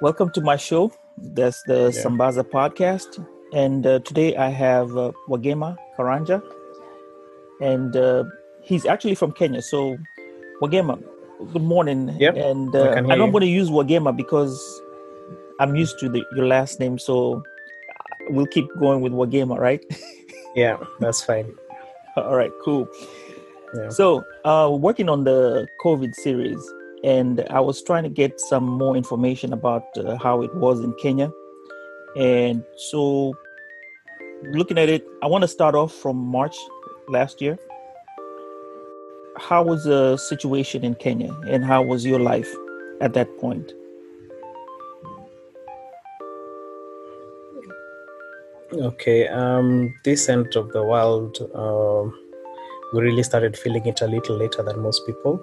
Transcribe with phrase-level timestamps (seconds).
[0.00, 0.92] Welcome to my show.
[1.16, 2.02] That's the Yeah.
[2.02, 3.24] Sambaza podcast.
[3.52, 6.42] And uh, today I have uh, Wagema Karanja.
[7.60, 8.24] And uh,
[8.62, 9.62] he's actually from Kenya.
[9.62, 9.98] So,
[10.62, 11.02] Wagema,
[11.52, 12.14] good morning.
[12.18, 13.32] Yep, And I uh, can I hear know I'm you.
[13.32, 14.54] going to use Wagema because
[15.60, 16.98] I'm used to the, your last name.
[16.98, 17.42] So,
[18.30, 19.82] we'll keep going with Wagema, right?
[20.56, 21.54] Yeah, that's fine.
[22.16, 22.88] All right, cool.
[23.76, 23.90] Yeah.
[23.90, 26.58] So, uh, working on the COVID series,
[27.04, 30.92] and I was trying to get some more information about uh, how it was in
[30.94, 31.30] Kenya.
[32.16, 33.34] And so,
[34.42, 36.56] looking at it, I want to start off from March
[37.08, 37.58] last year.
[39.36, 42.52] How was the situation in Kenya, and how was your life
[43.00, 43.72] at that point?
[48.72, 49.28] Okay.
[49.28, 52.12] Um, this end of the world, um,
[52.92, 55.40] we really started feeling it a little later than most people.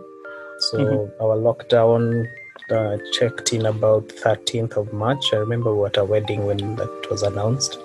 [0.60, 1.12] So Mhm.
[1.22, 2.28] our lockdown
[2.72, 5.34] uh, checked in about 13th of March.
[5.34, 7.78] I remember we were at a wedding when that was announced.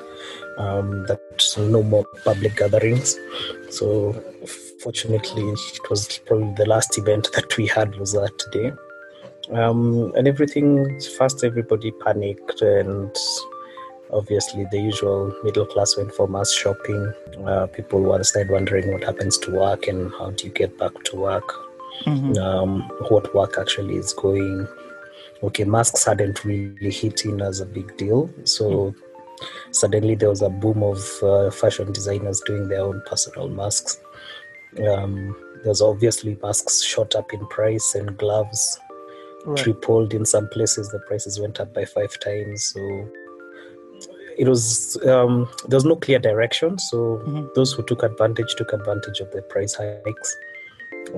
[0.59, 1.21] Um, that
[1.59, 3.19] no more public gatherings.
[3.71, 4.13] So
[4.83, 8.73] fortunately, it was probably the last event that we had was that day.
[9.53, 13.15] Um, and everything first, everybody panicked and
[14.13, 17.13] obviously the usual middle class went for mass shopping
[17.47, 20.93] uh, people were started wondering what happens to work and how do you get back
[21.05, 21.70] to work
[22.07, 22.39] Mhm.
[22.39, 24.67] um, what work actually is going
[25.43, 28.29] okay masks hadn't really hit in as a big deal.
[28.45, 28.95] So
[29.71, 33.99] suddenly there was a boom of uh, fashion designers doing their own personal masks.
[34.87, 35.35] Um,
[35.65, 38.79] there's obviously masks shot up in price and gloves.
[39.47, 39.57] Right.
[39.57, 42.63] tripled in some places the prices went up by five times.
[42.75, 43.09] So
[44.37, 46.79] it was um, there was no clear direction.
[46.79, 47.55] So Mhm.
[47.55, 50.37] those who took advantage took advantage of the price hikes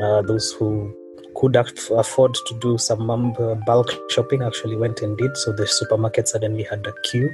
[0.01, 0.95] uh, those who
[1.37, 5.37] could aff- afford to do some uh, bulk shopping actually went and did.
[5.39, 7.31] So the supermarket suddenly had a queue.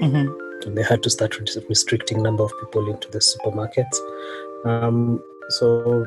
[0.00, 0.28] Mhm.
[0.64, 3.96] and they had to start res- restricting number of people into the supermarkets.
[4.64, 6.06] Um, so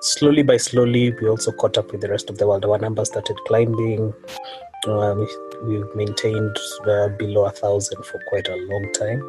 [0.00, 2.64] slowly by slowly we also caught up with the rest of the world.
[2.64, 4.12] Our numbers started climbing.
[4.86, 5.26] Um,
[5.66, 9.22] we maintained uh, below a thousand for quite a long time.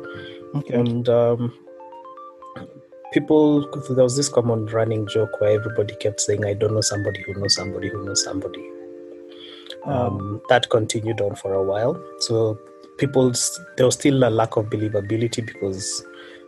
[0.56, 0.74] Okay.
[0.74, 1.54] and um,
[3.16, 3.66] people
[3.96, 7.34] there was this common running joke where everybody kept saying i don't know somebody who
[7.36, 8.64] knows somebody who knows somebody.
[9.86, 11.96] Um, that continued on for a while.
[12.20, 12.58] So
[12.98, 13.32] people
[13.78, 16.04] there was still a lack of believability because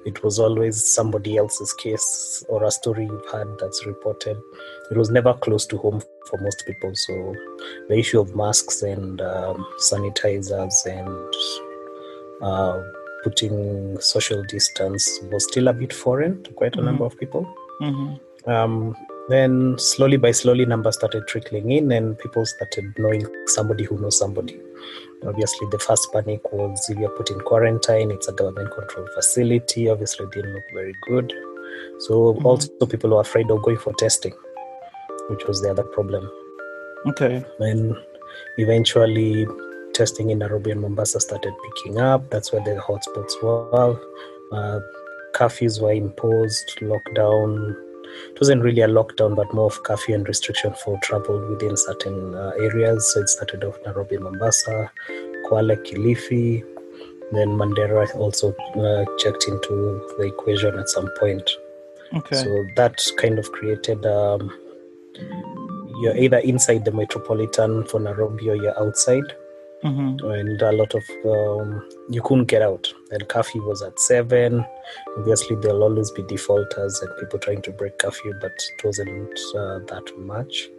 [0.06, 4.38] it was always somebody else's case or a story you've had that's reported.
[4.90, 6.96] It was never close to home for most people.
[6.96, 7.36] So
[7.90, 11.34] the issue of masks and um, sanitizers and
[12.42, 12.82] uh,
[13.28, 16.86] putting social distance was still a bit foreign to quite a Mhm.
[16.90, 17.44] number of people
[17.82, 18.20] Mhm.
[18.56, 18.96] um,
[19.30, 24.18] then slowly by slowly numbers started trickling in and people started knowing somebody who knows
[24.24, 24.56] somebody
[25.32, 29.90] obviously the first panic was if you're put in quarantine it's a government controlled facility
[29.94, 31.34] obviously it didn't look very good
[32.06, 32.46] so Mhm.
[32.46, 34.36] also people were afraid of going for testing
[35.30, 36.24] which was the other problem
[37.12, 37.44] Okay.
[37.60, 37.80] then
[38.58, 39.32] eventually
[39.98, 42.30] testing in Nairobi and Mombasa started picking up.
[42.30, 44.00] That's where the hotspots were.
[44.52, 44.80] Uh,
[45.34, 47.76] curfews were imposed, lockdown.
[48.32, 52.36] It wasn't really a lockdown, but more of curfew and restriction for travel within certain
[52.36, 53.12] uh, areas.
[53.12, 54.92] So it started off Nairobi, Mombasa,
[55.48, 56.64] Kwale, Kilifi.
[57.32, 61.50] Then Mandera also uh, checked into the equation at some point.
[62.14, 62.36] Okay.
[62.36, 64.50] So that kind of created um,
[66.00, 69.26] you're either inside the metropolitan for Nairobi or you're outside,
[69.84, 70.24] Mhm.
[70.40, 72.92] and a lot of um, you couldn't get out.
[73.12, 74.66] And curfew was at seven.
[75.18, 79.80] Obviously, there'll always be defaulters and people trying to break curfew, but it wasn't uh,
[79.92, 80.70] that much.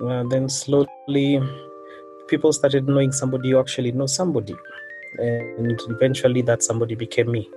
[0.00, 1.40] Uh, then slowly,
[2.28, 4.54] people started knowing somebody who actually knows somebody,
[5.18, 7.50] and eventually, that somebody became me.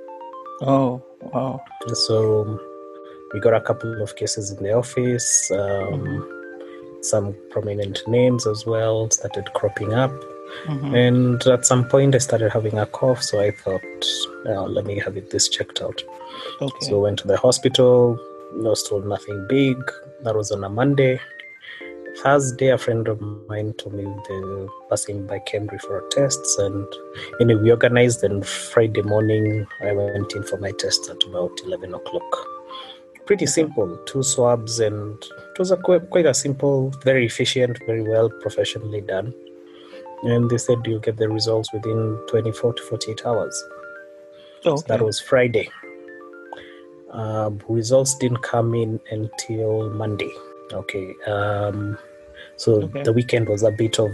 [0.62, 1.02] Oh,
[1.34, 1.62] wow.
[1.94, 2.60] So
[3.34, 5.50] we got a couple of cases in the office.
[5.52, 6.38] Um,
[7.04, 10.12] Some prominent names as well started cropping up.
[10.68, 10.96] Mhm.
[10.96, 14.06] And at some point, I started having a cough, so I thought,
[14.46, 16.04] "Now let me have it this checked out.
[16.62, 16.86] Okay.
[16.86, 18.20] So I went to the hospital.
[18.54, 19.78] I was told nothing big.
[20.24, 21.20] That was on a Monday.
[22.22, 26.86] Thursday, a friend of mine told me they're passing by Cambry for tests, and
[27.40, 28.24] anyway, we organized.
[28.24, 32.32] And Friday morning, I went in for my tests at about eleven o'clock.
[33.26, 38.02] Pretty simple, two swabs, and it was a quite, quite a simple, very efficient, very
[38.02, 39.34] well professionally done.
[40.24, 43.64] And they said you'll get the results within 24 to 48 hours.
[44.66, 44.84] Oh, okay.
[44.88, 45.70] That was Friday.
[47.12, 50.32] Um, results didn't come in until Monday.
[50.72, 51.14] Okay.
[51.28, 51.98] Um,
[52.56, 53.04] so Okay.
[53.04, 54.12] the weekend was a bit of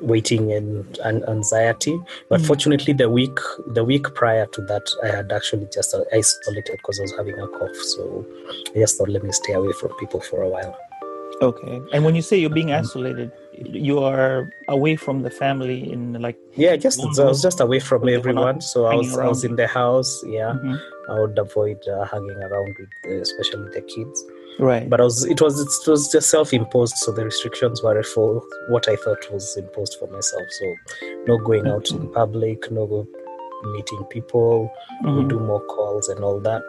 [0.00, 2.00] waiting and, and anxiety.
[2.28, 2.46] But Mhm.
[2.46, 7.02] fortunately, the week the week prior to that, I had actually just isolated because I
[7.02, 7.76] was having a cough.
[7.76, 8.24] So
[8.74, 10.76] I just thought, let me stay away from people for a while.
[11.42, 11.80] Okay.
[11.92, 16.38] And when you say you're being isolated, you are away from the family in like.
[16.54, 18.60] Yeah, just I was just away from So they were not everyone.
[18.60, 20.10] So I was I was in the house.
[20.26, 20.78] Yeah, Mhm.
[21.10, 24.24] I would avoid uh, hanging around with, uh, especially the kids.
[24.58, 24.88] Right.
[24.90, 28.84] but I was it was it was just self-imposed so the restrictions were for what
[28.86, 30.66] I thought was imposed for myself so
[31.26, 32.84] no going out in public no
[33.74, 34.70] meeting people
[35.04, 35.28] no Mhm.
[35.30, 36.62] do more calls and all that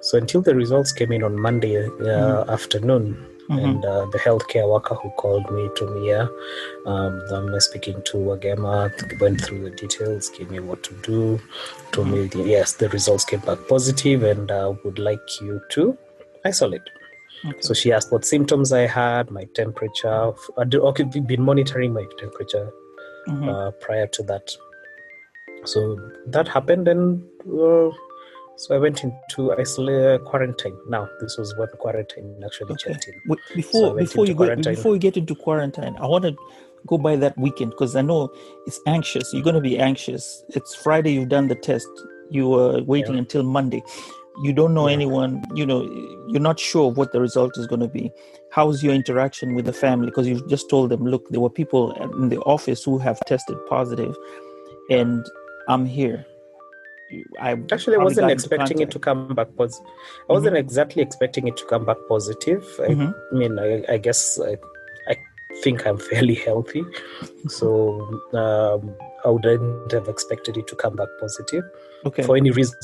[0.00, 3.04] so until the results came in on Monday uh, afternoon
[3.48, 3.58] Mhm.
[3.64, 6.26] and uh, the healthcare worker who called me to me yeah
[6.86, 8.74] um, I'm speaking to Wagema
[9.20, 11.40] went through the details gave me what to do
[11.92, 15.96] told me yes the results came back positive and uh, would like you to
[16.44, 16.82] isolate
[17.46, 17.60] Okay.
[17.60, 20.32] so she asked what symptoms I had, my temperature.
[20.58, 22.72] I'd okay, been monitoring my temperature
[23.28, 23.48] Mhm.
[23.48, 24.56] uh, prior to that.
[25.64, 25.96] So
[26.26, 27.22] that happened, and
[27.68, 27.90] uh,
[28.58, 30.76] so I went into isolate uh, quarantine.
[30.88, 32.92] Now this was when quarantine actually Okay.
[32.92, 33.14] checked in.
[33.26, 36.36] Wait, before went before you go before you get into quarantine, I want to
[36.86, 38.30] go by that weekend because I know
[38.66, 39.32] it's anxious.
[39.32, 40.44] You're going to be anxious.
[40.50, 41.12] It's Friday.
[41.12, 41.88] You've done the test.
[42.30, 43.20] You were waiting Yeah.
[43.20, 43.82] until Monday.
[44.44, 44.94] You don't know Yeah.
[44.94, 45.42] anyone.
[45.54, 45.80] You know
[46.28, 48.12] you're not sure what the result is going to be.
[48.50, 50.06] How's your interaction with the family?
[50.06, 53.56] Because you've just told them, look, there were people in the office who have tested
[53.68, 54.14] positive,
[54.90, 55.24] and
[55.68, 56.26] I'm here.
[57.40, 59.86] I Actually, I wasn't expecting it to come back positive.
[60.28, 62.64] I wasn't exactly expecting it to come back positive.
[62.80, 63.14] I Mhm.
[63.32, 64.56] mean, I, I guess I,
[65.10, 65.16] I
[65.62, 66.84] think I'm fairly healthy,
[67.48, 67.68] so
[68.34, 68.94] um,
[69.24, 71.64] I wouldn't have expected it to come back positive.
[72.06, 72.22] Okay.
[72.22, 72.76] for any reason.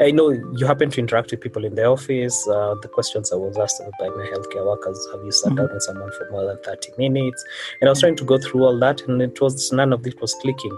[0.00, 2.48] I know you happen to interact with people in the office.
[2.48, 5.56] Uh, the questions I was asked by my healthcare workers have you sat Mhm.
[5.58, 7.44] down with someone for more than 30 minutes?
[7.82, 10.18] And I was trying to go through all that, and it was none of it
[10.22, 10.74] was clicking.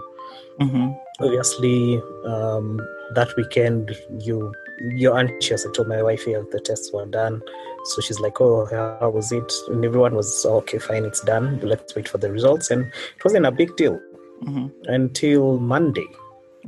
[1.21, 2.79] Obviously, um,
[3.15, 4.53] that weekend, you
[4.95, 5.65] you're anxious.
[5.65, 7.41] I told my wife, yeah, the tests were done.
[7.85, 9.51] So she's like, oh, how was it?
[9.69, 11.59] And everyone was, "Oh, okay, fine, it's done.
[11.61, 12.71] Let's wait for the results.
[12.71, 13.99] And it wasn't a big deal
[14.43, 16.07] hmm until Monday.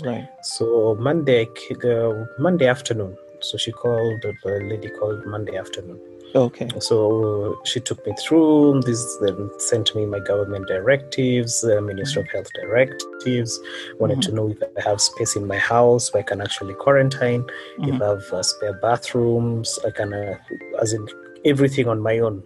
[0.04, 0.28] Right.
[0.44, 1.48] So Monday,
[1.86, 3.18] uh, Monday afternoon.
[3.42, 4.22] So she called.
[4.22, 6.00] The lady called Monday afternoon.
[6.34, 6.70] Okay.
[6.80, 12.30] So she took me through this, then sent me my government directives, uh, Ministry of
[12.30, 13.60] Health directives.
[14.00, 17.44] Wanted to know if I have space in my house where I can actually quarantine.
[17.80, 18.02] If Mhm.
[18.02, 20.38] I have uh, spare bathrooms, I can, uh,
[20.80, 21.06] as in
[21.44, 22.44] everything on my own.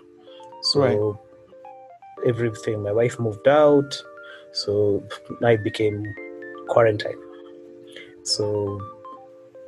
[0.64, 1.00] So Right.
[2.26, 2.82] everything.
[2.82, 4.02] My wife moved out,
[4.52, 5.04] so
[5.44, 6.16] I became
[6.70, 7.20] quarantine.
[8.24, 8.80] So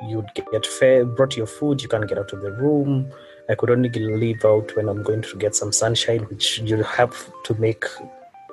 [0.07, 3.11] you'd get fed, brought your food, you can't get out of the room.
[3.49, 7.31] I could only leave out when I'm going to get some sunshine, which you have
[7.43, 7.85] to make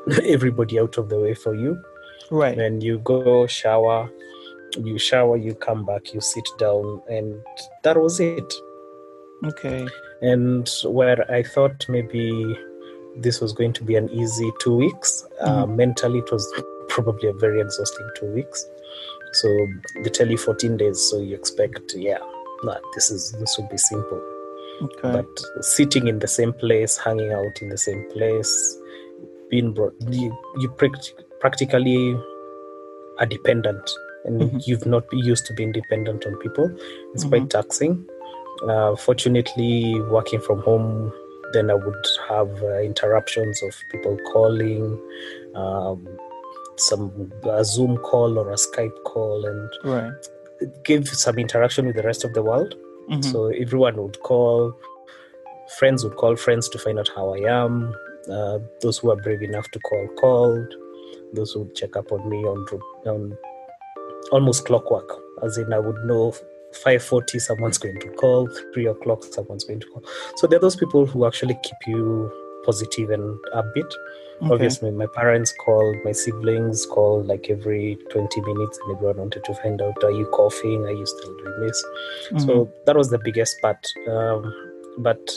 [0.25, 1.83] everybody out of the way for you.
[2.31, 2.57] Right.
[2.57, 4.11] Then you go shower,
[4.79, 7.43] you shower, you come back, you sit down, and
[7.83, 8.53] that was it.
[9.45, 9.87] Okay.
[10.23, 12.57] And where I thought maybe
[13.17, 16.47] this was going to be an easy two weeks, uh, mentally it was
[16.89, 18.67] probably a very exhausting two weeks.
[19.35, 19.49] So
[20.03, 22.19] they tell you 14 days, so you expect, yeah,
[22.63, 24.23] nah, this is this will be simple.
[24.83, 25.13] Okay.
[25.13, 28.79] But sitting in the same place, hanging out in the same place,
[29.51, 32.17] being brought, you, you pract- practically
[33.19, 33.91] are dependent,
[34.25, 34.67] and Mhm.
[34.67, 36.71] you've not used to being dependent on people.
[37.13, 37.29] It's Mhm.
[37.29, 38.05] quite taxing.
[38.69, 41.13] Uh, fortunately, working from home,
[41.53, 44.99] then I would have uh, interruptions of people calling,
[45.55, 46.07] um,
[46.77, 50.13] some a Zoom call or a Skype call, and right.
[50.85, 52.75] give some interaction with the rest of the world.
[53.11, 53.25] Mhm.
[53.25, 54.73] So everyone would call,
[55.79, 57.95] friends would call friends to find out how I am.
[58.31, 60.75] Uh, those who are brave enough to call called.
[61.35, 62.67] Those who would check up on me on
[63.07, 63.37] on
[64.33, 65.11] almost clockwork,
[65.43, 66.33] as in I would know
[66.85, 70.03] 5:40 someone's going to call, three o'clock someone's going to call.
[70.37, 72.31] So there are those people who actually keep you
[72.65, 73.93] positive and upbeat.
[74.43, 74.53] Okay.
[74.53, 79.55] Obviously, my parents called, my siblings called like every 20 minutes, and everyone wanted to
[79.55, 80.85] find out, are you coughing?
[80.85, 81.85] Are you still doing this?
[82.27, 82.39] Mm-hmm.
[82.41, 83.87] So that was the biggest part.
[84.09, 84.53] Um,
[84.99, 85.31] but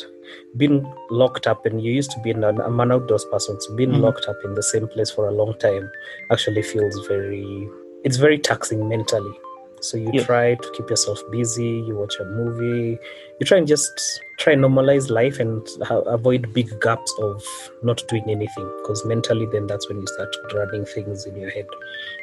[0.58, 3.92] being locked up, and you used to be an, I'm an outdoors person, so being
[3.92, 4.02] mm-hmm.
[4.02, 5.90] locked up in the same place for a long time
[6.32, 7.70] actually feels very,
[8.04, 9.34] it's very taxing mentally.
[9.82, 10.24] So you yeah.
[10.24, 12.98] try to keep yourself busy, you watch a movie,
[13.40, 17.44] you try and just try and normalize life and ha- avoid big gaps of
[17.84, 21.68] not doing anything because mentally then that's when you start running things in your head.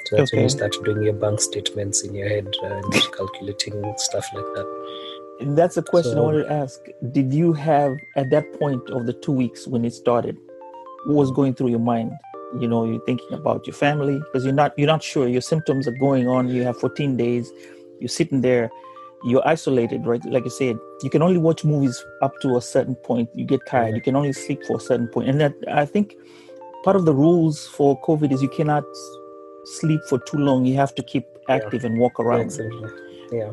[0.07, 0.39] So that's okay.
[0.39, 4.45] when you start doing your bank statements in your head uh, and calculating stuff like
[4.45, 5.05] that.
[5.41, 6.81] That's a question so, I wanted to ask.
[7.13, 10.37] Did you have at that point of the two weeks when it started,
[11.07, 12.13] what was going through your mind?
[12.61, 15.29] You know you're thinking about your family because you're not you're not sure.
[15.29, 16.49] Your symptoms are going on.
[16.49, 17.51] You have 14 days.
[18.01, 18.71] You're sitting there.
[19.25, 20.25] You're isolated right?
[20.27, 23.29] Like i said you can only watch movies up to a certain point.
[23.35, 23.95] You get tired.
[23.95, 25.29] You can only sleep for a certain point.
[25.29, 26.15] And that i think
[26.85, 28.85] part of the rules for covid is you cannot
[29.65, 30.65] sleep for too long.
[30.67, 31.91] You have to keep active yeah.
[31.91, 32.43] and walk around.
[32.43, 32.91] Exactly.
[33.33, 33.53] yeah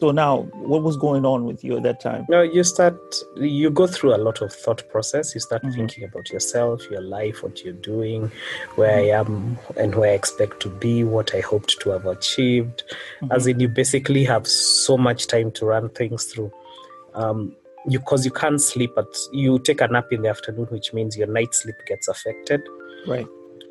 [0.00, 2.26] so now, what was going on with you at that time?
[2.28, 2.96] No, you start,
[3.36, 5.34] you go through a lot of thought process.
[5.34, 5.74] You start mm-hmm.
[5.74, 8.30] thinking about yourself, your life, what you're doing,
[8.76, 8.98] where.
[8.98, 12.84] I am, and where I expect to be, what I hoped to have achieved.
[13.20, 13.32] Mm-hmm.
[13.32, 16.52] As in, you basically have so much time to run things through.
[17.14, 17.54] Um,
[17.86, 21.16] you because you can't sleep but you take a nap in the afternoon which means
[21.16, 22.60] your night sleep gets affected
[23.06, 23.26] right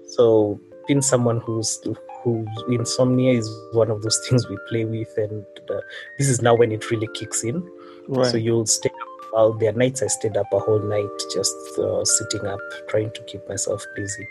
[0.07, 1.79] so being someone who's
[2.27, 5.81] who insomnia is one of those things we play with and uh,
[6.17, 7.65] this is now when it really kicks in
[8.07, 8.31] right.
[8.31, 11.55] so you'll stay up well there are nights i stayed up a whole night just
[11.79, 14.27] uh, sitting up trying to keep myself busy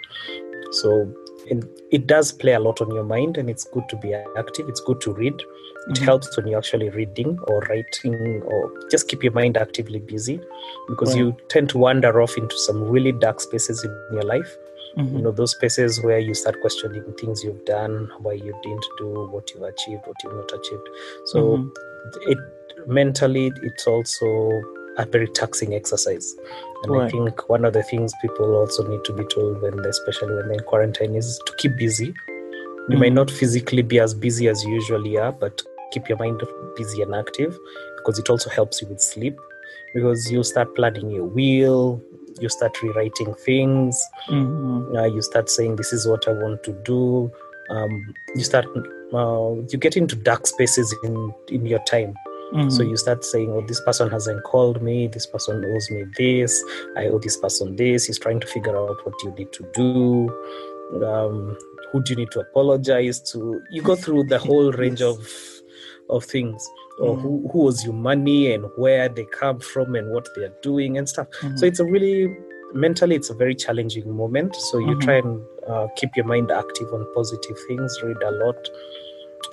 [0.73, 1.11] so
[1.47, 4.69] it, it does play a lot on your mind and it's good to be active
[4.69, 6.05] it's good to read it mm-hmm.
[6.05, 10.41] helps when you're actually reading or writing or just keep your mind actively busy
[10.89, 11.19] because right.
[11.19, 14.57] you tend to wander off into some really dark spaces in your life
[14.97, 15.17] Mm-hmm.
[15.17, 19.29] You know, those spaces where you start questioning things you've done, why you didn't do,
[19.31, 20.89] what you've achieved, what you've not achieved.
[21.27, 22.31] So mm-hmm.
[22.31, 22.39] it
[22.87, 24.51] mentally it's also
[24.97, 26.35] a very taxing exercise.
[26.83, 27.07] And right.
[27.07, 30.49] I think one of the things people also need to be told when especially when
[30.49, 32.07] they're in quarantine is to keep busy.
[32.07, 32.13] You
[32.91, 33.01] mm-hmm.
[33.01, 35.61] may not physically be as busy as you usually are, but
[35.93, 36.43] keep your mind
[36.77, 37.57] busy and active
[37.99, 39.39] because it also helps you with sleep
[39.95, 42.01] because you start planning your wheel
[42.41, 44.97] you start rewriting things mm-hmm.
[44.97, 47.31] uh, you start saying this is what i want to do.
[47.69, 48.67] Um, you start
[49.13, 52.15] uh, you get into dark spaces in in your time.
[52.53, 52.71] Mm-hmm.
[52.71, 56.63] so you start saying oh this person hasn't called me this person owes me this
[56.97, 58.07] i owe this person this.
[58.07, 61.05] He's trying to figure out what you need to do.
[61.05, 61.59] Um,
[61.91, 63.61] who do you need to apologize to?
[63.71, 65.19] You go through the whole range of
[66.09, 66.65] of things
[66.99, 67.23] or mm.
[67.23, 71.09] who, who owes you money and where they come from and what they're doing and
[71.09, 71.29] stuff.
[71.41, 71.57] Mm-hmm.
[71.57, 72.35] So it's a really
[72.75, 74.57] mentally it's a very challenging moment.
[74.57, 75.01] So you mm-hmm.
[75.01, 78.69] try and uh, keep your mind active on positive things, read a lot.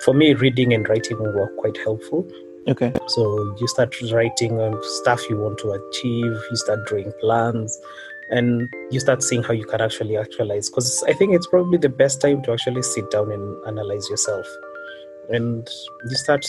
[0.03, 2.27] For me, reading and writing were quite helpful.
[2.67, 2.93] Okay.
[3.07, 7.77] So you start writing on stuff you want to achieve, you start drawing plans,
[8.29, 10.69] and you start seeing how you can actually actualize.
[10.69, 14.47] Because I think it's probably the best time to actually sit down and analyze yourself.
[15.29, 15.69] And
[16.09, 16.45] you start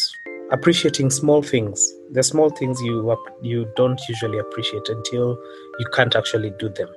[0.51, 5.39] appreciating small things the small things you you don't usually appreciate until
[5.79, 6.89] you can't actually do them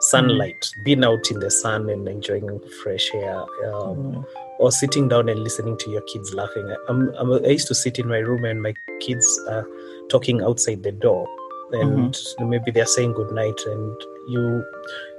[0.00, 0.84] sunlight mm.
[0.84, 3.40] being out in the sun and enjoying fresh air
[3.72, 4.24] um, mm.
[4.58, 7.98] or sitting down and listening to your kids laughing I'm, I'm, i used to sit
[7.98, 9.66] in my room and my kids are
[10.08, 11.28] talking outside the door
[11.72, 12.50] and mm-hmm.
[12.50, 14.64] maybe they're saying good night and you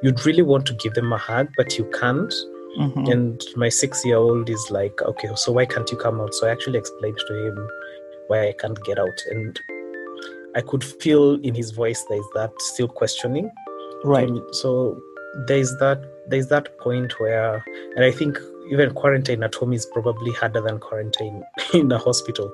[0.02, 2.34] you'd really want to give them a hug but you can't
[2.78, 3.12] Mm-hmm.
[3.12, 6.34] And my six year old is like, okay, so why can't you come out?
[6.34, 7.70] So I actually explained to him
[8.28, 9.22] why I can't get out.
[9.32, 9.60] And
[10.56, 13.50] I could feel in his voice there's that still questioning.
[14.04, 14.30] Right.
[14.52, 15.02] so
[15.46, 17.64] there's that there's that point where
[17.96, 18.38] and I think
[18.72, 21.44] even quarantine at home is probably harder than quarantine
[21.74, 22.52] in a hospital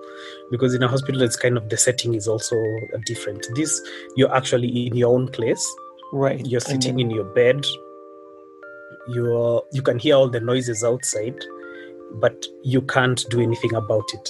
[0.51, 2.61] because in a hospital it's kind of the setting is also
[3.05, 3.81] different this
[4.15, 5.65] you're actually in your own place
[6.11, 7.65] right you're sitting then, in your bed
[9.07, 11.35] you're you can hear all the noises outside
[12.15, 14.29] but you can't do anything about it.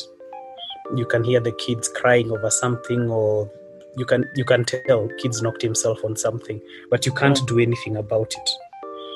[0.95, 3.51] You can hear the kids crying over something or
[3.97, 7.97] you can you can tell kids knocked himself on something but you can't do anything
[7.97, 8.49] about it.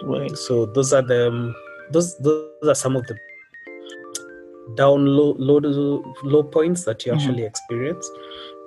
[0.04, 0.38] Right.
[0.38, 1.54] So those are the
[1.92, 3.18] those those are some of the
[4.76, 7.22] down low low, low points that you mm-hmm.
[7.22, 8.10] actually experience.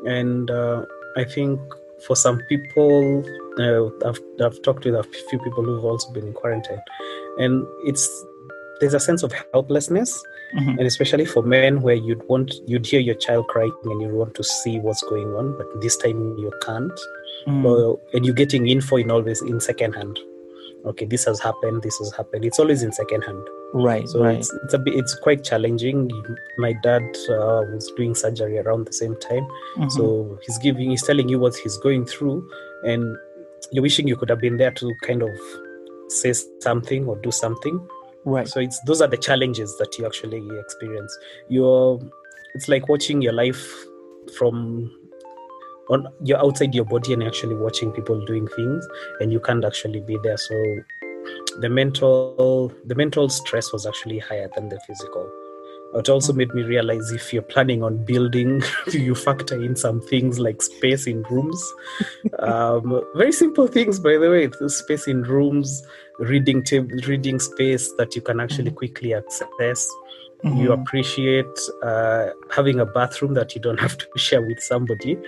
[0.07, 0.85] And uh,
[1.17, 1.61] i think
[2.07, 3.25] for some people
[3.59, 6.80] uh, I've, I've talked with a few people who've also been in quarantine
[7.38, 8.09] and it's
[8.80, 10.23] there's a sense of helplessness
[10.57, 10.71] mm-hmm.
[10.71, 14.35] and especially for men where you'd want you'd hear your child crying and you want
[14.35, 17.00] to see what's going on but this time you can't
[17.47, 17.64] mm.
[17.64, 20.19] or, and you're getting info in always in second hand
[20.85, 22.45] okay, this has happened, this has happened.
[22.45, 23.47] It's always in second hand.
[23.73, 24.09] Right.
[24.09, 24.39] So right.
[24.39, 26.11] it's it's a bit it's quite challenging.
[26.59, 29.47] My dad uh, was doing surgery around the same time,
[29.77, 29.91] Mhm.
[29.93, 32.49] so he's giving he's telling you what he's going through,
[32.85, 33.17] and
[33.71, 35.31] you're wishing you could have been there to kind of
[36.09, 37.81] say something or do something.
[38.25, 38.49] right.
[38.49, 41.17] So it's those are the challenges that you actually experience.
[41.49, 42.00] You're
[42.55, 43.62] it's like watching your life
[44.37, 44.91] from
[45.91, 48.87] on you're outside your body and actually watching people doing things
[49.21, 50.37] and you can't actually be there.
[50.37, 50.55] So
[51.61, 55.31] the mental the mental stress was actually higher than the physical.
[55.95, 58.62] It also made me realize if you're planning on building,
[58.93, 61.61] you factor in some things like space in rooms.
[62.38, 64.47] um, very simple things, by the way.
[64.47, 65.83] The space in rooms,
[66.21, 69.88] reading table, reading space that you can actually quickly access.
[70.45, 70.81] You Mhm.
[70.81, 75.19] appreciate uh, having a bathroom that you don't have to share with somebody.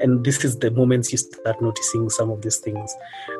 [0.00, 2.94] And this is the moments you start noticing some of these things.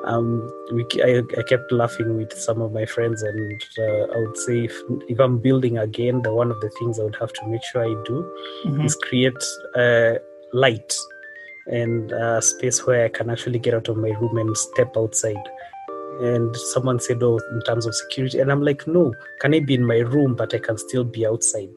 [0.05, 4.37] Um, we, I, I kept laughing with some of my friends, and uh, I would
[4.39, 4.75] say if,
[5.09, 7.85] if I'm building again, the one of the things I would have to make sure
[7.85, 8.33] I do
[8.65, 8.85] Mhm.
[8.87, 9.43] is create
[9.77, 10.15] uh,
[10.53, 10.95] light
[11.67, 15.49] and a space where I can actually get out of my room and step outside.
[16.21, 19.75] And someone said, "Oh, in terms of security," and I'm like, "No, can I be
[19.75, 21.69] in my room, but I can still be outside?"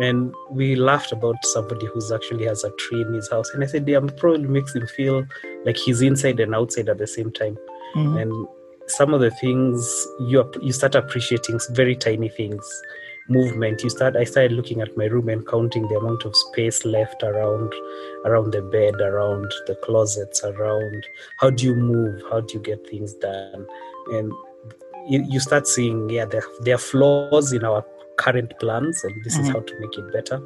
[0.00, 3.66] And we laughed about somebody who's actually has a tree in his house, and I
[3.66, 5.24] said, "Yeah, probably makes him feel
[5.64, 7.56] like he's inside and outside at the same time."
[7.94, 8.20] Mhm.
[8.22, 8.48] and
[8.88, 12.82] some of the things you you start appreciating very tiny things
[13.28, 16.84] movement you start i started looking at my room and counting the amount of space
[16.84, 17.72] left around
[18.26, 22.84] around the bed around the closets around how do you move how do you get
[22.88, 23.66] things done
[24.12, 24.32] and
[25.08, 27.82] you, you start seeing yeah there, there are flaws in our
[28.18, 29.52] current plans and this is Mhm.
[29.52, 30.40] how to make it better.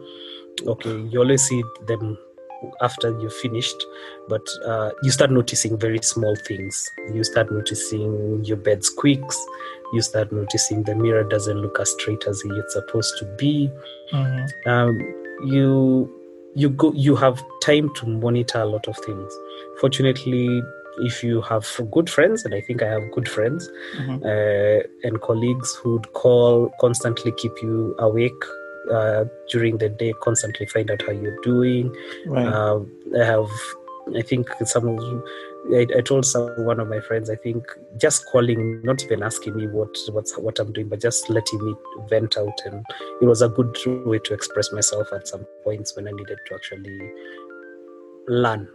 [0.66, 2.18] Okay you always see them
[2.80, 3.80] after you've finished
[4.28, 6.90] but uh, you start noticing very small things.
[7.14, 9.38] You start noticing your bed squeaks.
[9.92, 13.70] You start noticing the mirror doesn't look as straight as it's supposed to be.
[14.12, 14.48] Mhm.
[14.66, 14.98] um,
[15.46, 16.10] you
[16.54, 19.32] you go you have time to monitor a lot of things.
[19.80, 20.62] Fortunately
[21.00, 24.22] if you have good friends and i think i have good friends Mhm.
[24.24, 28.44] uh, and colleagues who'd call constantly keep you awake
[28.90, 31.94] uh, during the day constantly find out how you're doing
[32.26, 32.46] Right.
[32.46, 33.48] um, I have,
[34.16, 35.22] I think some of,
[35.74, 37.62] I, I told some one of my friends, I think
[37.98, 41.74] just calling, not even asking me what what's what I'm doing, but just letting me
[42.08, 42.82] vent out, and
[43.20, 46.54] it was a good way to express myself at some points when I needed to
[46.54, 47.12] actually
[48.28, 48.68] learn.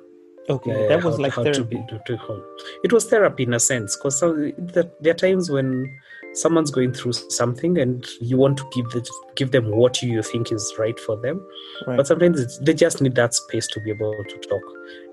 [0.49, 0.86] Okay.
[0.86, 1.60] uh, that was how- like how therapy.
[1.60, 2.43] To be, to, to,
[2.84, 5.97] it was therapy in a sense, because there are times when
[6.36, 10.51] someone's going through something and you want to give the, give them what you think
[10.51, 11.39] is right for them
[11.86, 11.95] Right.
[11.97, 14.62] but sometimes it's, they just need that space to be able to talk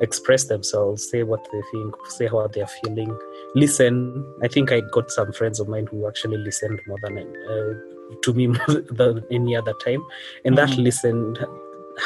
[0.00, 3.14] express themselves say what they think say how they're feeling
[3.54, 7.74] listen i think i got some friends of mine who actually listened more than uh,
[8.22, 10.02] to me more than any other time
[10.46, 10.84] and that Mhm.
[10.84, 11.36] listen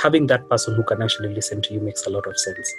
[0.03, 2.75] having that person who can actually listen to you makes a lot of sense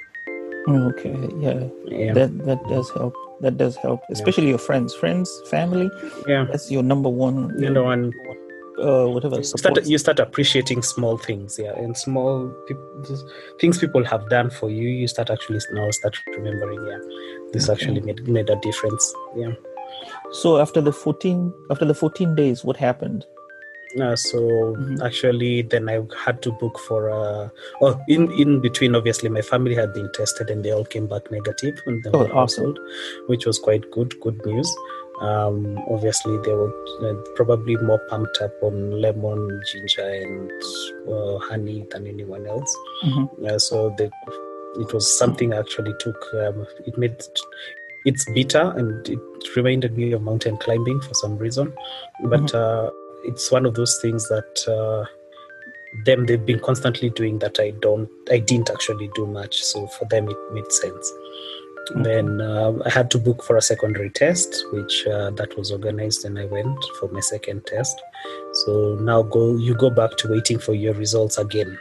[0.68, 1.30] Okay.
[1.40, 1.68] Yeah.
[1.86, 3.14] yeah That that does help.
[3.42, 5.92] That does help, especially your friends, friends, family.
[6.28, 7.54] yeah That's your number one.
[7.60, 8.14] you know and
[8.80, 12.52] uh, whatever you start, you start appreciating small things yeah and small
[13.08, 13.24] just
[13.60, 17.00] things people have done for you you start actually now start remembering yeah
[17.54, 17.74] this Okay.
[17.74, 19.54] actually made, made a difference yeah
[20.42, 23.26] So after the fourteen, after the fourteen days, what happened?
[24.02, 24.40] Uh, so
[24.76, 25.02] Mhm.
[25.06, 27.50] actually, then I had to book for uh,
[27.82, 28.96] oh in in between.
[28.96, 32.18] Obviously, my family had been tested and they all came back negative in the Oh,
[32.20, 32.66] whole awesome.
[32.76, 32.80] household,
[33.28, 34.20] which was quite good.
[34.22, 34.70] Good news.
[35.22, 36.74] Um, obviously, they were
[37.10, 40.52] uh, probably more pumped up on lemon, ginger, and
[41.10, 42.76] uh, honey than anyone else.
[43.06, 43.30] Mhm.
[43.50, 44.12] Uh, so the,
[44.82, 46.18] it was something I actually took.
[46.34, 47.16] Um, it made
[48.08, 49.20] it's bitter and it
[49.56, 51.74] reminded me of mountain climbing for some reason,
[52.26, 52.92] but uh,
[53.28, 55.06] it's one of those things that uh,
[56.06, 59.62] them they've been constantly doing that I don't I didn't actually do much.
[59.64, 61.12] So for them it made sense.
[61.98, 66.26] Then uh, I had to book for a secondary test, which uh, that was organized,
[66.26, 68.02] and I went for my second test.
[68.66, 71.78] So now go you go back to waiting for your results again.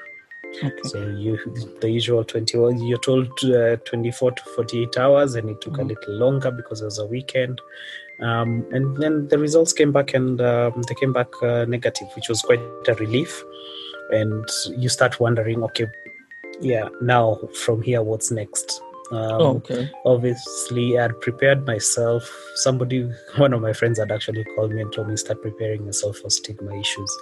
[0.62, 0.70] Okay.
[0.84, 1.38] So you
[1.80, 5.80] the usual 21 you're told uh, 24 to 48 hours and it took Mhm.
[5.80, 7.60] a little longer because it was a weekend.
[8.20, 12.28] Um, and then the results came back and um, they came back uh, negative, which
[12.28, 13.42] was quite a relief.
[14.10, 14.44] And
[14.76, 15.86] you start wondering, okay,
[16.60, 18.80] yeah, now from here, what's next?
[19.12, 19.90] Um, oh, okay.
[20.06, 22.22] obviously i'd prepared myself
[22.54, 23.02] somebody
[23.36, 26.30] one of my friends had actually called me and told me start preparing yourself for
[26.30, 27.12] stigma issues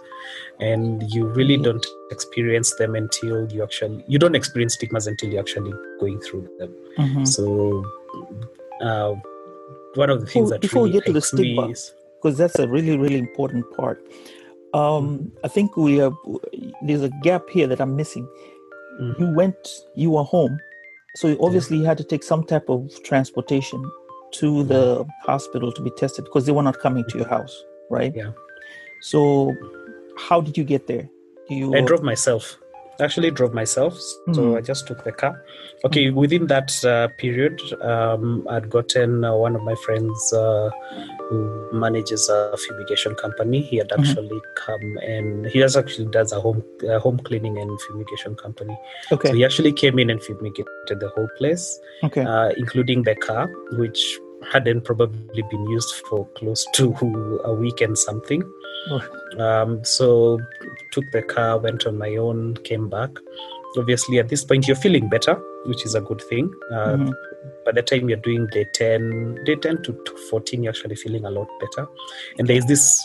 [0.60, 1.64] and you really Mhm.
[1.64, 6.48] don't experience them until you actually you don't experience stigmas until you're actually going through
[6.60, 7.26] them Mhm.
[7.26, 7.84] so
[8.80, 9.14] uh,
[9.94, 12.58] one of the things Before, that before really we get to the stigma, because that's
[12.58, 14.04] a really really important part.
[14.74, 16.12] Um, I think we are.
[16.82, 18.26] There's a gap here that I'm missing.
[19.00, 19.18] Mhm.
[19.18, 19.68] You went.
[19.94, 20.58] You were home,
[21.16, 23.82] so you obviously you had to take some type of transportation
[24.32, 28.14] to the hospital to be tested because they were not coming to your house, right?
[28.14, 28.32] Yeah.
[29.02, 29.54] So,
[30.16, 31.08] how did you get there?
[31.50, 31.74] You?
[31.74, 32.58] I drove myself.
[33.06, 33.94] Actually, drove myself.
[34.36, 34.58] So Mhm.
[34.58, 35.34] I just took the car.
[35.86, 37.60] Okay, within that uh, period,
[37.92, 40.70] um, I'd gotten uh, one of my friends uh,
[41.28, 41.38] who
[41.84, 43.60] manages a fumigation company.
[43.70, 43.98] He had Mhm.
[43.98, 46.62] actually come and he has actually does a home
[47.06, 48.76] home cleaning and fumigation company.
[49.16, 49.28] Okay.
[49.30, 51.64] So he actually came in and fumigated the whole place,
[52.08, 52.24] okay.
[52.32, 53.44] uh, including the car,
[53.82, 54.02] which
[54.50, 58.42] hadn't probably been used for close to a week and something.
[59.38, 60.40] Um, so
[60.90, 63.10] took the car, went on my own, came back.
[63.78, 66.52] Obviously, at this point, you're feeling better, which is a good thing.
[66.70, 67.12] Uh, Mhm.
[67.64, 71.24] By the time you're doing day 10, day 10 to to 14, you're actually feeling
[71.24, 71.88] a lot better.
[72.38, 73.00] And there's this,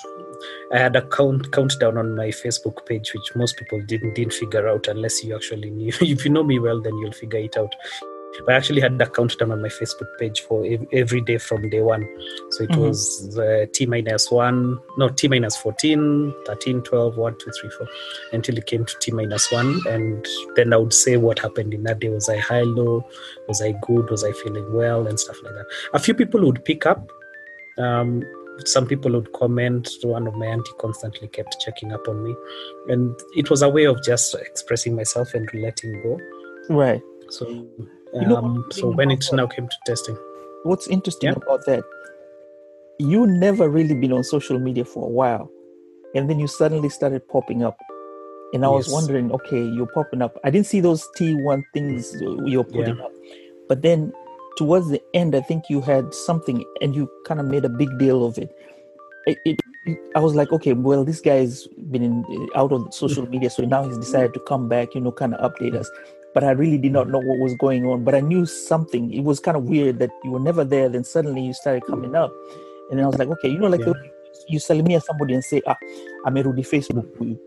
[0.74, 4.68] I had a count countdown on my Facebook page, which most people didn't didn't figure
[4.68, 5.94] out unless you actually knew.
[6.02, 7.74] if you know me well, then you'll figure it out.
[8.48, 10.64] I actually had a countdown on my Facebook page for
[10.94, 12.08] every day from day one.
[12.52, 12.88] So it Mhm.
[12.88, 17.88] was uh, T minus one, no, T minus 14, 13, 12, 1, 2, 3, 4,
[18.34, 19.82] until it came to T minus one.
[19.88, 22.10] And then I would say what happened in that day.
[22.10, 23.04] Was I high, low?
[23.48, 24.10] Was I good?
[24.10, 25.08] Was I feeling well?
[25.08, 25.66] And stuff like that.
[25.94, 27.10] A few people would pick up.
[27.78, 28.24] Um,
[28.66, 29.90] some people would comment.
[30.04, 32.36] One of my auntie constantly kept checking up on me.
[32.88, 36.20] And it was a way of just expressing myself and letting go.
[36.70, 37.02] Right.
[37.30, 37.68] So,
[38.14, 40.18] You know um, so when it now came to testing,
[40.64, 41.36] What's interesting Yeah.
[41.36, 41.84] about that,
[43.00, 45.50] you never really been on social media for a while,
[46.16, 47.78] and then you suddenly started popping up.
[48.54, 50.38] And I was wondering, okay, you're popping up.
[50.44, 52.16] I didn't see those T1 things
[52.46, 53.04] you're putting Yeah.
[53.04, 53.12] up.
[53.68, 54.14] But then
[54.58, 57.98] towards the end, I think you had something and you kind of made a big
[58.00, 58.50] deal of it.
[59.28, 59.60] It, it,
[60.16, 63.84] I was like, okay, well, this guy's been in, out of social media, so now
[63.84, 65.90] he's decided to come back, you know, kind of update us.
[66.38, 68.04] But I really did not know what was going on.
[68.08, 69.12] But I knew something.
[69.12, 72.14] It was kind of weird that you were never there, then suddenly you started coming
[72.16, 72.32] up,
[72.90, 73.94] and then I was like, okay, you know, like Yeah.
[73.94, 74.12] the,
[74.48, 75.76] you salimia somebody and say, ah,
[76.26, 77.08] I'm a Rudy Facebook.
[77.18, 77.40] for you."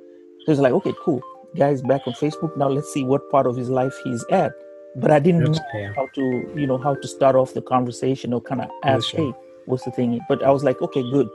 [0.45, 1.21] So it's like, okay, cool.
[1.61, 2.69] Guy's back on Facebook now.
[2.69, 4.53] Let's see what part of his life he's at.
[4.97, 5.93] But I didn't know yeah.
[5.95, 9.33] how to, you know, how to start off the conversation or kind of ask, hey,
[9.67, 10.21] what's the thing?
[10.29, 11.29] But I was like, okay, good.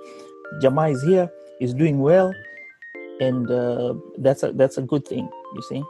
[0.61, 1.31] Jama is here.
[1.59, 2.33] He's doing well,
[3.21, 5.29] and uh, that's a that's a good thing.
[5.55, 5.83] You see?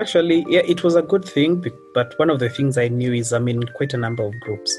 [0.00, 3.32] Actually, yeah, it was a good thing, but one of the things I knew is
[3.32, 4.72] I'm in quite a number of groups.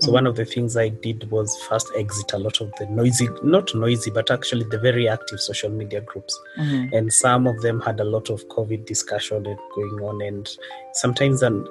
[0.00, 0.12] So Mhm.
[0.12, 3.74] one of the things I did was first exit a lot of the noisy, not
[3.74, 6.38] noisy, but actually the very active social media groups.
[6.58, 6.92] Mhm.
[6.92, 9.42] And some of them had a lot of COVID discussion
[9.74, 10.20] going on.
[10.20, 10.46] And
[10.92, 11.66] sometimes um,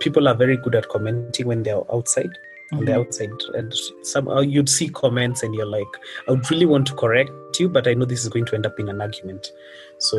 [0.00, 2.30] people are very good at commenting when they're outside.
[2.72, 3.00] On the Mhm.
[3.00, 5.92] outside, and somehow you'd see comments, and you're like,
[6.26, 8.66] "I would really want to correct you, but I know this is going to end
[8.66, 9.52] up in an argument."
[9.98, 10.18] So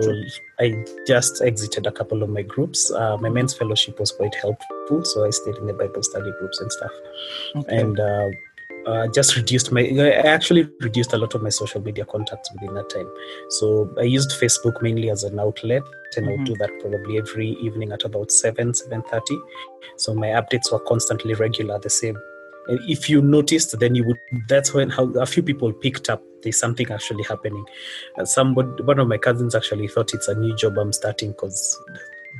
[0.60, 2.90] I just exited a couple of my groups.
[2.92, 6.62] Uh, my men's fellowship was quite helpful, so I stayed in the Bible study groups
[6.62, 6.92] and stuff,
[7.56, 7.78] Okay.
[7.82, 8.30] and uh,
[8.86, 9.82] uh, just reduced my.
[9.82, 13.10] I actually reduced a lot of my social media contacts within that time.
[13.50, 15.84] So I used Facebook mainly as an outlet,
[16.18, 16.46] and I would Mhm.
[16.46, 19.38] do that probably every evening at about seven, seven thirty.
[19.98, 22.18] So my updates were constantly regular, the same.
[22.68, 24.18] And if you noticed, then you would.
[24.48, 26.22] That's when how a few people picked up.
[26.44, 27.66] There's something actually happening.
[28.18, 31.80] Uh, somebody, one of my cousins actually thought it's a new job I'm starting because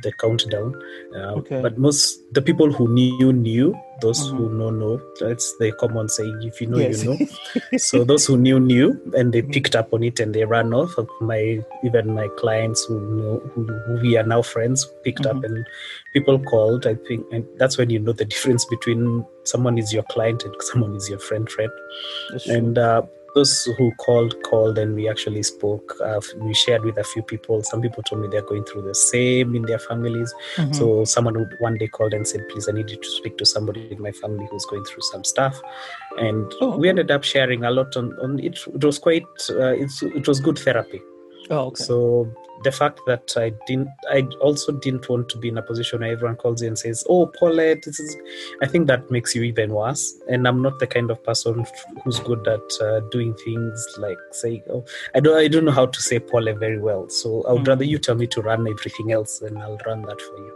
[0.02, 0.74] the countdown.
[1.16, 1.60] Uh, Okay.
[1.62, 3.74] But most the people who knew knew.
[4.02, 4.36] Those Mhm.
[4.36, 5.00] who know know.
[5.20, 6.40] That's the common saying.
[6.42, 7.04] If you know, Yes.
[7.04, 7.18] you know.
[7.78, 9.52] so those who knew knew, and they Mhm.
[9.54, 10.92] picked up on it and they ran off.
[11.20, 15.64] My even my clients who know who, who we are now friends picked up and
[16.12, 16.88] people called.
[16.88, 20.54] I think, and that's when you know the difference between someone is your client and
[20.60, 21.48] someone is your friend.
[21.48, 21.70] Friend
[22.32, 23.02] That's and uh,
[23.34, 27.62] those who called called and we actually spoke uh, we shared with a few people.
[27.62, 30.32] Some people told me they're going through the same in their families.
[30.56, 30.74] Mhm.
[30.74, 33.46] so someone would one day called and said please i need you to speak to
[33.46, 35.60] somebody in my family who's going through some stuff.
[36.18, 38.58] And Oh, we ended up sharing a lot on, on it.
[38.74, 41.00] It was quite uh, it's, it was good therapy
[41.50, 41.84] oh, okay.
[41.84, 42.30] so
[42.62, 46.10] the fact that I didn't, I also didn't want to be in a position where
[46.12, 48.16] everyone calls you and says, "Oh, Paulette, this is,"
[48.62, 50.14] I think that makes you even worse.
[50.28, 51.66] And I'm not the kind of person
[52.02, 55.86] who's good at uh, doing things like saying, "Oh, I don't, I don't know how
[55.86, 57.68] to say Paulette very well." So I would Mm.
[57.68, 60.52] rather you tell me to run everything else, and I'll run that for you.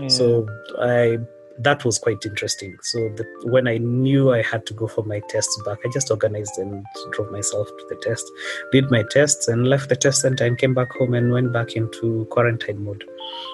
[0.00, 0.08] Yeah.
[0.08, 0.46] So
[0.78, 1.18] I
[1.60, 2.76] that was quite interesting.
[2.82, 6.10] So the, when I knew I had to go for my tests back, I just
[6.10, 8.24] organized and drove myself to the test,
[8.72, 11.72] did my tests, and left the test center and came back home and went back
[11.74, 13.04] into quarantine mode.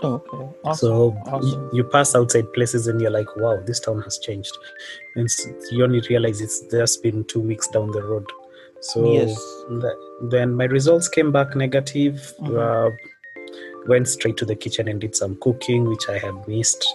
[0.03, 0.37] Okay.
[0.65, 0.89] Awesome.
[0.89, 1.71] So Awesome.
[1.73, 4.57] you pass outside places and you're like, wow, this town has changed.
[5.17, 5.29] And
[5.71, 8.27] you only realize it's just been two weeks down the road.
[8.81, 9.35] So Yes.
[9.81, 12.35] th- then my results came back negative.
[12.41, 12.91] Mhm.
[12.91, 12.91] Uh,
[13.87, 16.87] went straight to the kitchen and did some cooking, which I had missed.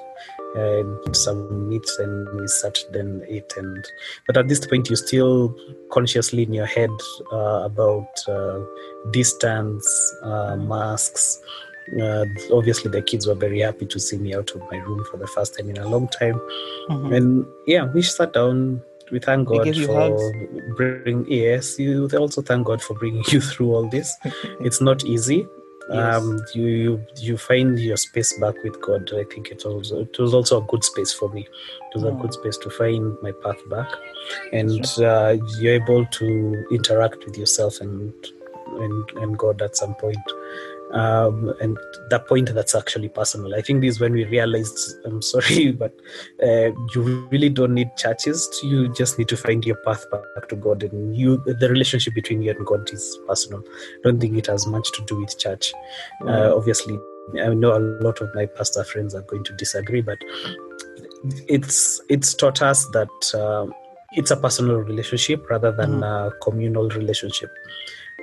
[0.56, 3.86] And some meats and we sat then ate and
[4.26, 5.56] but at this point you're still
[5.92, 6.90] consciously in your head
[7.32, 8.60] uh, about uh,
[9.12, 9.88] distance
[10.24, 11.40] uh, masks.
[12.02, 15.18] Uh, obviously the kids were very happy to see me out of my room for
[15.18, 16.40] the first time in a long time.
[16.90, 17.16] Mhm.
[17.16, 18.82] and yeah we sat down
[19.12, 20.34] we thank god for
[20.78, 24.16] bringing yes you they also thank god for bringing you through all this.
[24.62, 25.48] It's not easy
[25.92, 26.22] Yes.
[26.22, 29.12] um you, you you find your space back with god.
[29.14, 31.42] I think it also it was also a good space for me.
[31.42, 33.90] It was a good space to find my path back.
[34.54, 38.14] And uh, you're able to interact with yourself and
[38.68, 40.18] and, and god at some point
[40.94, 41.78] um, and
[42.10, 43.54] that point that's actually personal.
[43.56, 45.94] I think this is when we realized, I'm sorry, but
[46.42, 48.50] uh, you really don't need churches.
[48.64, 52.42] You just need to find your path back to God, and you the relationship between
[52.42, 53.64] you and God is personal.
[53.68, 55.74] I don't think it has much to do with church.
[56.26, 56.98] Uh, obviously,
[57.42, 60.18] I know a lot of my pastor friends are going to disagree, but
[61.48, 63.72] it's it's taught us that uh,
[64.14, 67.52] it's a personal relationship rather than a communal relationship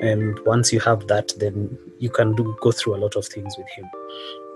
[0.01, 3.57] and once you have that then you can do go through a lot of things
[3.59, 3.85] with him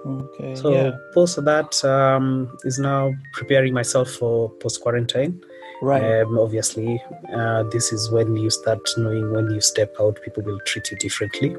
[0.06, 0.54] Okay.
[0.54, 0.90] so yeah.
[1.12, 5.40] post that um, is now preparing myself for post quarantine
[5.82, 6.22] Right.
[6.22, 7.02] um, obviously
[7.34, 10.96] uh, this is when you start knowing when you step out people will treat you
[10.98, 11.56] differently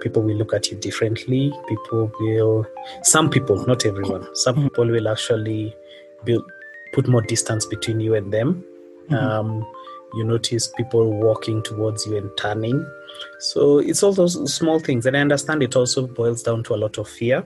[0.00, 2.66] people will look at you differently people will
[3.02, 4.62] some people not everyone some Mhm.
[4.64, 5.74] people will actually
[6.24, 6.44] build
[6.92, 8.62] put more distance between you and them
[9.08, 9.16] Mhm.
[9.16, 9.66] um,
[10.14, 12.84] you notice people walking towards you and turning
[13.38, 16.76] so it's all those small things and i understand it also boils down to a
[16.76, 17.44] lot of fear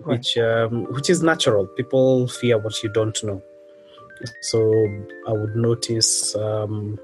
[0.00, 0.18] Right.
[0.18, 1.66] which um, which is natural.
[1.66, 3.42] People fear what you don't know.
[4.42, 4.60] So
[5.26, 6.96] i would notice um,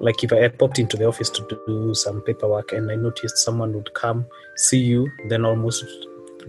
[0.00, 3.38] like if i had popped into the office to do some paperwork and i noticed
[3.38, 5.84] someone would come see you then almost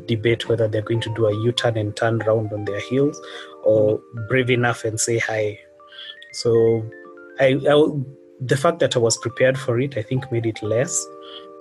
[0.07, 3.21] debate whether they're going to do a u-turn and turn around on their heels
[3.63, 5.59] or brave enough and say hi.
[6.33, 6.83] So
[7.39, 7.73] I, I
[8.41, 11.05] the fact that i was prepared for it i think made it less.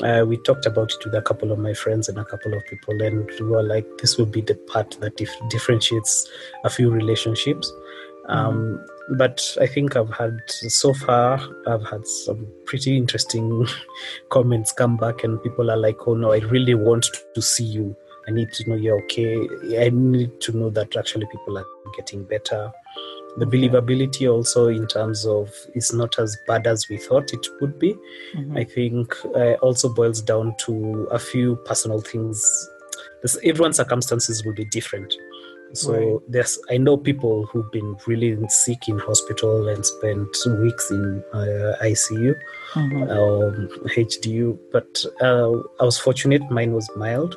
[0.03, 2.65] Uh, we talked about it with a couple of my friends and a couple of
[2.67, 6.29] people and we were like this will be the part that dif- differentiates
[6.65, 7.73] a few relationships.
[8.29, 8.85] Um,
[9.19, 13.67] but i think i've had so far i've had some pretty interesting
[14.31, 17.95] comments come back and people are like oh no i really want to see you.
[18.27, 19.49] I need to know you're okay.
[19.79, 22.73] I need to know that actually people are getting better
[23.39, 23.59] the Okay.
[23.69, 27.97] believability also in terms of it's not as bad as we thought it would be
[28.35, 28.57] Mhm.
[28.57, 32.71] I think uh, also boils down to a few personal things.
[33.43, 35.13] Everyone's circumstances will be different.
[35.75, 36.21] So Right.
[36.29, 41.77] there's, I know people who've been really sick in hospital and spent weeks in uh,
[41.83, 42.35] ICU
[42.75, 43.11] Mhm.
[43.11, 46.43] um, HDU, but uh, I was fortunate.
[46.51, 47.37] Mine was mild.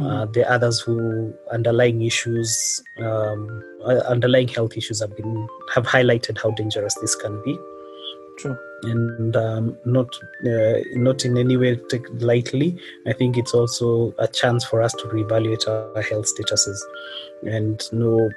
[0.00, 6.38] Uh, the others who underlying issues, um, uh, underlying health issues have been have highlighted
[6.42, 7.56] how dangerous this can be
[8.38, 8.56] True.
[8.84, 10.14] And um, not
[10.46, 12.78] uh, not in any way take lightly.
[13.06, 16.78] I think it's also a chance for us to reevaluate our health statuses
[17.46, 18.30] and know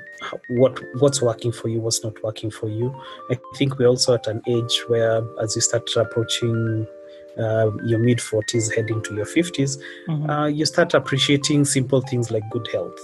[0.48, 2.94] what what's working for you, what's not working for you.
[3.32, 6.88] I think we're also at an age where, as you start approaching
[7.38, 10.30] uh, your mid 40s, heading to your 50s, Mhm.
[10.30, 13.00] uh, you start appreciating simple things like good health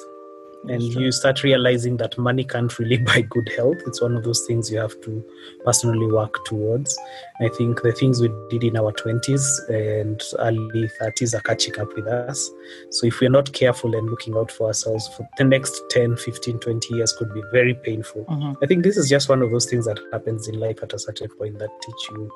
[0.69, 3.77] and That's you start realizing that money can't really buy good health.
[3.85, 5.23] It's one of those things you have to
[5.65, 6.97] personally work towards.
[7.41, 11.93] I think the things we did in our 20s and early 30s are catching up
[11.95, 12.49] with us.
[12.91, 16.59] So if we're not careful and looking out for ourselves for the next 10 15
[16.59, 18.25] 20 years could be very painful.
[18.25, 18.55] Mhm.
[18.61, 20.99] i think this is just one of those things that happens in life at a
[20.99, 22.31] certain point that teach you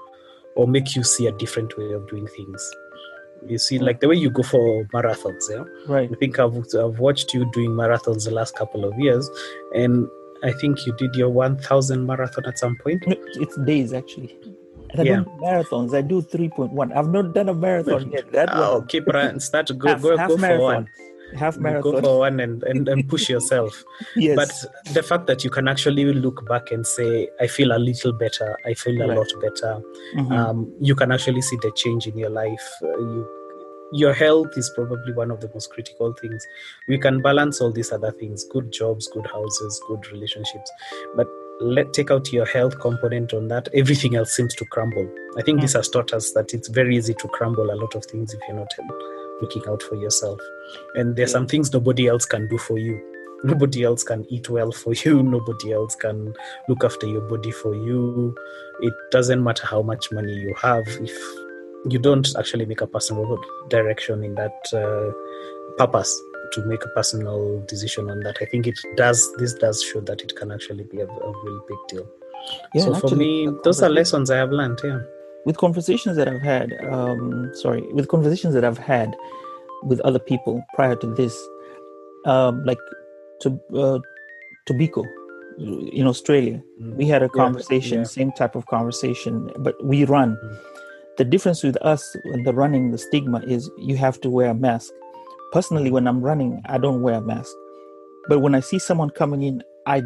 [0.55, 2.71] or make you see a different way of doing things
[3.45, 6.09] you see like the way you go for marathons yeah Right.
[6.11, 9.29] I think I've, I've watched you doing marathons the last couple of years,
[9.75, 10.07] and
[10.43, 13.03] I think you did your 1,000 marathon at some point.
[13.07, 14.37] It's days actually.
[14.97, 15.15] I Yeah.
[15.17, 15.93] don't marathons.
[15.95, 16.91] I do three point one.
[16.93, 18.31] I've not done a marathon yet.
[18.31, 18.87] That Oh, one.
[18.87, 20.73] keep right, start to go, half, go, half go for marathon.
[20.73, 20.87] one.
[21.35, 21.91] Half marathon.
[21.93, 23.83] Go for one and, and, and push yourself.
[24.15, 24.35] yes.
[24.35, 28.13] But the fact that you can actually look back and say, I feel a little
[28.13, 29.17] better, I feel a Right.
[29.17, 29.81] lot better,
[30.15, 30.31] Mhm.
[30.31, 32.69] um, you can actually see the change in your life.
[32.81, 33.27] Uh, you,
[33.93, 36.45] your health is probably one of the most critical things.
[36.87, 40.69] We can balance all these other things good jobs, good houses, good relationships.
[41.15, 41.27] But
[41.61, 45.09] let take out your health component on that, everything else seems to crumble.
[45.37, 45.61] I think Mm.
[45.63, 48.39] this has taught us that it's very easy to crumble a lot of things if
[48.47, 48.87] you're not um,
[49.41, 50.39] looking out for yourself.
[50.95, 53.01] And there's some things nobody else can do for you.
[53.43, 55.21] Nobody else can eat well for you.
[55.37, 56.33] Nobody else can
[56.67, 58.35] look after your body for you.
[58.81, 61.15] It doesn't matter how much money you have if
[61.89, 63.37] you don't actually make a personal
[63.69, 65.11] direction in that uh,
[65.77, 66.19] purpose
[66.53, 68.37] to make a personal decision on that.
[68.41, 69.27] I think it does.
[69.37, 72.07] This does show that it can actually be a, a really big deal.
[72.73, 74.79] Yeah, so for actually, me, those are lessons I have learned.
[74.83, 74.99] Yeah.
[75.45, 79.15] With conversations that I've had, um, sorry, with conversations that I've had
[79.83, 81.35] with other people prior to this,
[82.25, 82.79] um, like
[83.41, 83.99] to uh,
[84.65, 85.03] Tobacco
[85.57, 88.03] in Australia, we had a conversation, yeah.
[88.03, 90.37] same type of conversation, but we run.
[90.43, 90.57] Mm.
[91.17, 94.53] The difference with us and the running, the stigma is you have to wear a
[94.53, 94.91] mask.
[95.51, 97.51] Personally, when I'm running, I don't wear a mask.
[98.27, 100.03] But when I see someone coming in, I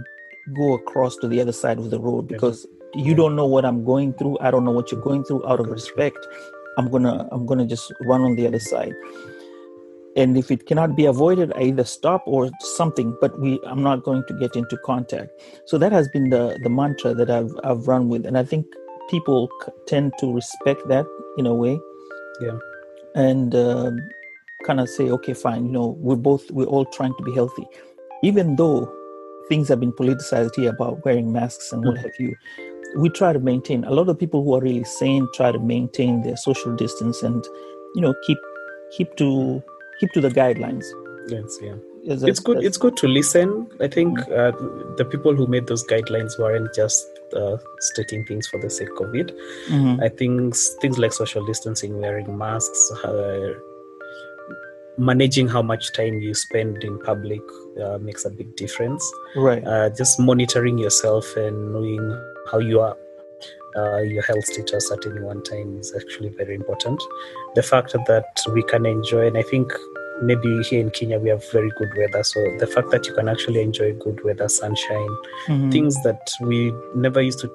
[0.56, 3.84] go across to the other side of the road because you don't know what I'm
[3.84, 4.38] going through.
[4.39, 5.45] I don't know what you're going through.
[5.47, 6.17] Out of respect,
[6.77, 8.93] I'm gonna I'm gonna just run on the other side.
[10.17, 13.15] And if it cannot be avoided, I either stop or something.
[13.21, 15.30] But we I'm not going to get into contact.
[15.65, 18.65] So that has been the the mantra that I've I've run with, and I think
[19.10, 21.06] people c- tend to respect that
[21.38, 21.80] in a way.
[22.41, 22.58] Yeah.
[23.15, 23.99] And um,
[24.65, 25.65] kind of say, okay, fine.
[25.65, 27.65] You know, we're both we're all trying to be healthy,
[28.23, 28.93] even though
[29.49, 32.04] things have been politicized here about wearing masks and what Mhm.
[32.04, 32.36] have you.
[32.95, 33.84] We try to maintain.
[33.86, 37.43] A lot of people who are really sane try to maintain their social distance and,
[37.95, 38.38] you know, keep
[38.97, 39.63] keep to
[39.99, 40.84] keep to the guidelines.
[41.27, 41.75] Yes, yeah.
[42.04, 42.63] It's good.
[42.63, 43.69] It's good to listen.
[43.80, 44.51] I think uh,
[44.97, 49.13] the people who made those guidelines weren't just uh, stating things for the sake of
[49.15, 49.32] it.
[49.69, 50.04] Mhm.
[50.04, 53.54] I think things like social distancing, wearing masks, uh,
[54.97, 57.41] managing how much time you spend in public
[57.82, 59.04] uh, makes a big difference.
[59.36, 59.63] right.
[59.65, 62.19] Uh, just monitoring yourself and knowing
[62.52, 62.96] how you are,
[63.76, 67.02] uh, your health status at any one time is actually very important.
[67.56, 69.72] The fact that we can enjoy, and I think
[70.22, 73.28] maybe here in Kenya we have very good weather, so the fact that you can
[73.28, 75.10] actually enjoy good weather, sunshine,
[75.48, 75.72] Mhm.
[75.72, 77.48] things that we never used to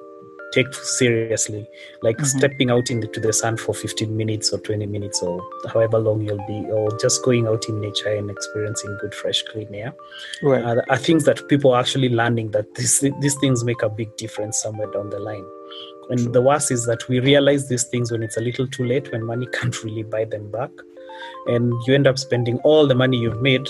[0.53, 1.67] take seriously,
[2.01, 2.25] like Mhm.
[2.25, 6.45] stepping out into the sun for 15 minutes or 20 minutes or however long you'll
[6.47, 9.93] be, or just going out in nature and experiencing good, fresh, clean air,
[10.41, 10.63] right.
[10.63, 14.15] uh, are things that people are actually learning that this, these things make a big
[14.17, 15.45] difference somewhere down the line.
[16.09, 16.31] And True.
[16.31, 19.25] the worst is that we realize these things when it's a little too late, when
[19.25, 20.71] money can't really buy them back.
[21.47, 23.67] And you end up spending all the money you've made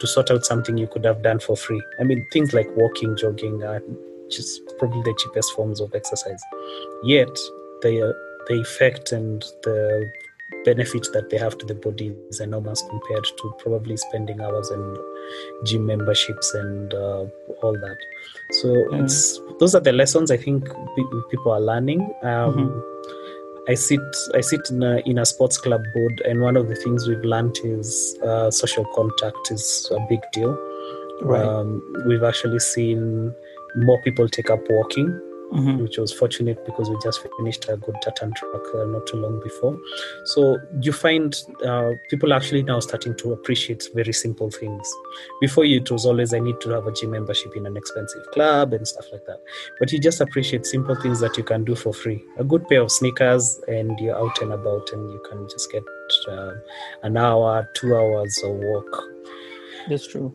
[0.00, 1.80] to sort out something you could have done for free.
[1.98, 3.62] I mean, things like walking, jogging
[4.30, 6.42] are just probably the cheapest forms of exercise.
[7.02, 7.28] Yet,
[7.82, 8.14] the,
[8.48, 10.10] the effect and the
[10.64, 14.96] benefit that they have to the body is enormous compared to probably spending hours in
[15.64, 17.24] gym memberships and uh,
[17.62, 17.96] all that.
[18.60, 19.04] So Mm.
[19.04, 20.68] it's those are the lessons I think
[21.30, 22.00] people are learning.
[22.22, 22.82] Um, Mhm.
[23.68, 24.00] I sit
[24.34, 27.24] I sit in a, in a sports club board, and one of the things we've
[27.24, 30.58] learned is uh, social contact is a big deal.
[31.22, 31.44] Right.
[31.46, 33.32] Um, we've actually seen
[33.76, 35.08] more people take up walking,
[35.52, 35.82] Mhm.
[35.82, 39.40] which was fortunate because we just finished a good tartan track uh, not too long
[39.42, 39.76] before.
[40.26, 41.34] So you find
[41.66, 44.88] uh, people actually now starting to appreciate very simple things.
[45.40, 48.22] Before you, it was always I need to have a gym membership in an expensive
[48.32, 49.40] club and stuff like that.
[49.80, 52.24] But you just appreciate simple things that you can do for free.
[52.38, 55.82] A good pair of sneakers, and you're out and about, and you can just get
[56.28, 56.52] uh,
[57.02, 59.02] an hour, two hours of walk.
[59.88, 60.32] That's true.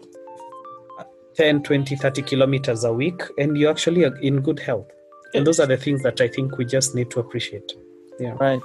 [1.36, 4.88] 10 20 30 kilometers a week and you're actually in good health
[5.34, 7.74] and those are the things that i think we just need to appreciate
[8.20, 8.62] yeah Right.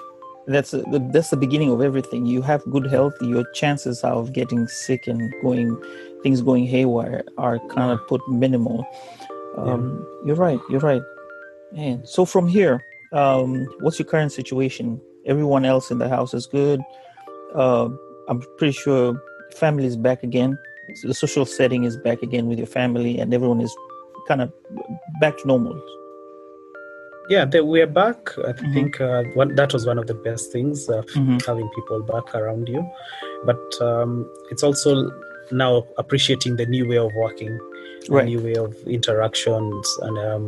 [0.47, 2.27] That's the, that's the beginning of everything.
[2.27, 5.81] You have good health, your chances of getting sick and going
[6.23, 8.85] things going haywire are kind of put minimal.
[9.57, 10.59] Um, You're right.
[10.69, 11.03] You're right.
[11.73, 12.05] Man.
[12.05, 15.01] So from here, um, what's your current situation?
[15.27, 16.81] Everyone else in the house is good.
[17.55, 17.89] Uh,
[18.29, 19.23] I'm pretty sure
[19.55, 20.59] family is back again.
[21.03, 23.75] The social setting is back again with your family, and everyone is
[24.29, 24.53] kind of
[25.21, 25.77] back to normal.
[27.29, 28.73] yeah they, we're back i Mhm.
[28.75, 31.37] think uh, one, that was one of the best things uh, Mhm.
[31.47, 32.83] having people back around you
[33.49, 34.11] but um,
[34.51, 34.91] it's also
[35.65, 35.73] now
[36.03, 37.55] appreciating the new way of working
[38.09, 38.23] Right.
[38.25, 40.45] a new way of interactions and um,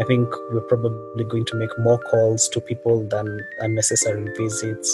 [0.00, 3.26] i think we're probably going to make more calls to people than
[3.60, 4.88] unnecessary visits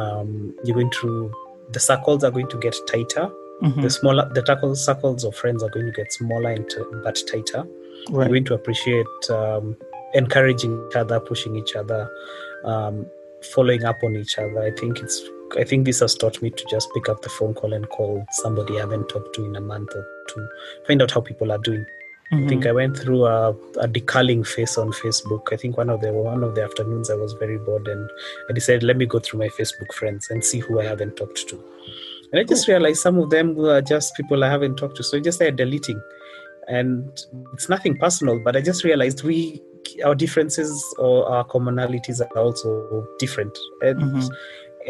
[0.00, 0.30] um,
[0.64, 1.10] you're going to
[1.76, 3.26] the circles are going to get tighter
[3.62, 3.82] Mhm.
[3.82, 7.16] the smaller the circles circles of friends are going to get smaller and t- but
[7.30, 7.64] tighter
[8.10, 9.76] we're going to appreciate um,
[10.14, 12.08] encouraging each other pushing each other
[12.64, 13.06] um,
[13.54, 15.22] following up on each other i think it's
[15.56, 18.26] I think this has taught me to just pick up the phone call and call
[18.42, 20.48] somebody I haven't talked to in a month or two,
[20.88, 21.86] find out how people are doing.
[22.32, 25.52] I think I went through a, a decaling phase on Facebook.
[25.52, 28.10] I think one of the one of the afternoons I was very bored and
[28.50, 31.46] I decided let me go through my Facebook friends and see who I haven't talked
[31.50, 31.62] to.
[32.32, 35.02] And I just realized some of them were just people I haven't talked to.
[35.02, 36.00] So I just started deleting.
[36.68, 37.08] And
[37.52, 39.62] it's nothing personal, but I just realized we
[40.04, 43.56] our differences or our commonalities are also different.
[43.82, 44.28] And Mhm.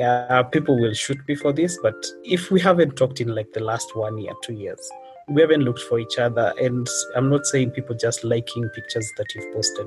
[0.03, 3.61] uh, people will shoot me for this, but if we haven't talked in like the
[3.61, 4.91] last one year, two years,
[5.29, 6.55] we haven't looked for each other.
[6.61, 9.87] And I'm not saying people just liking pictures that you've posted.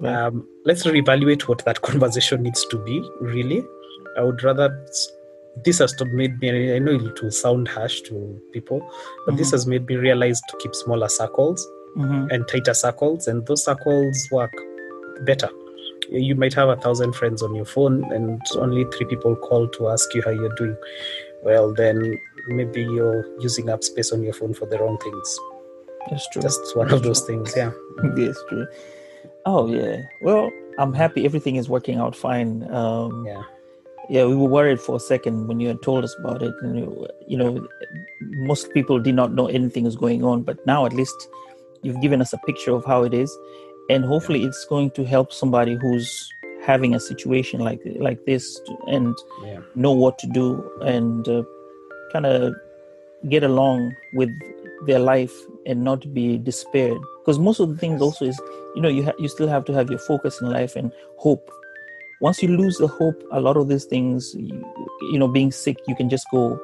[0.00, 0.14] Right.
[0.14, 3.64] Um, let's reevaluate what that conversation needs to be, really.
[4.16, 4.70] I would rather.
[5.64, 8.80] This has made me, I know it will sound harsh to people,
[9.24, 9.52] but this Mhm.
[9.52, 12.30] has made me realize to keep smaller circles Mhm.
[12.30, 14.52] and tighter circles, and those circles work
[15.24, 15.48] better.
[16.10, 19.88] You might have a thousand friends on your phone, and only three people call to
[19.88, 20.76] ask you how you're doing.
[21.42, 25.38] Well, then maybe you're using up space on your phone for the wrong things.
[26.10, 26.42] That's true.
[26.42, 27.72] Just one of those things, yeah.
[28.16, 28.66] yes, true.
[29.46, 30.02] Oh yeah.
[30.22, 32.68] Well, I'm happy everything is working out fine.
[32.70, 33.42] Um, Yeah.
[34.08, 36.54] Yeah, we were worried for a second when you had told us about it.
[36.62, 37.66] And you- you know,
[38.52, 41.28] most people did not know anything was going on, but now at least
[41.82, 43.36] you've given us a picture of how it is,
[43.90, 46.32] and hopefully it's going to help somebody who's
[46.62, 49.58] having a situation like like this to- and Yeah.
[49.74, 50.46] know what to do
[50.82, 51.42] and uh,
[52.12, 52.54] kind of
[53.28, 54.30] get along with
[54.86, 55.34] their life
[55.66, 58.40] and not be despaired because most of the things also is
[58.74, 61.50] you know you ha- you still have to have your focus in life and hope
[62.20, 64.74] once you lose the hope a lot of these things you,
[65.12, 66.58] you know being sick you can just go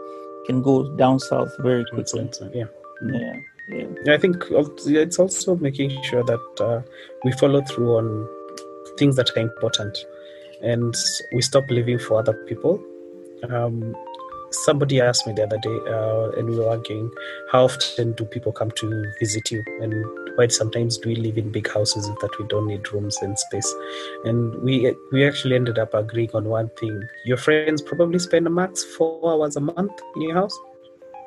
[0.46, 2.64] can go down south very quickly yeah.
[3.12, 3.32] yeah
[3.68, 6.82] yeah I think it's also making sure that uh,
[7.24, 8.28] we follow through on
[8.98, 10.04] things that are important
[10.62, 10.94] and
[11.32, 12.82] we stop living for other people.
[13.50, 13.94] Um,
[14.50, 17.10] somebody asked me the other day, uh, and we were arguing,
[17.50, 19.64] how often do people come to visit you?
[19.80, 19.92] And
[20.36, 23.74] why sometimes do we live in big houses that we don't need rooms and space?
[24.24, 27.02] And we we actually ended up agreeing on one thing.
[27.24, 30.56] Your friends probably spend a max four hours a month in your house,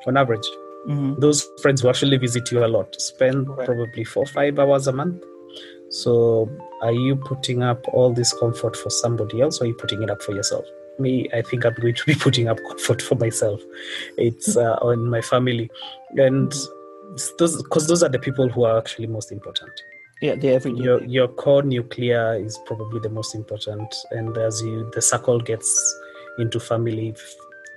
[0.08, 0.48] on average
[0.88, 1.20] Mhm.
[1.20, 3.66] those friends who actually visit you a lot spend Right.
[3.66, 5.24] probably four five hours a month
[5.90, 6.48] so
[6.84, 10.12] are you putting up all this comfort for somebody else or are you putting it
[10.12, 10.64] up for yourself
[11.00, 13.60] me i think i'm going to be putting up comfort for myself
[14.18, 15.70] it's uh, on my family
[16.18, 16.54] and
[17.38, 19.72] those because those are the people who are actually most important.
[20.22, 24.90] Yeah they're every your your core nuclear is probably the most important and as you
[24.94, 25.70] the circle gets
[26.40, 27.14] into family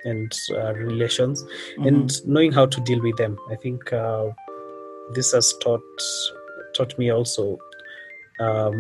[0.05, 1.45] and uh, relations
[1.79, 4.29] and knowing how to deal with them i think uh,
[5.15, 5.83] this has taught
[6.75, 7.59] taught me also
[8.41, 8.75] um,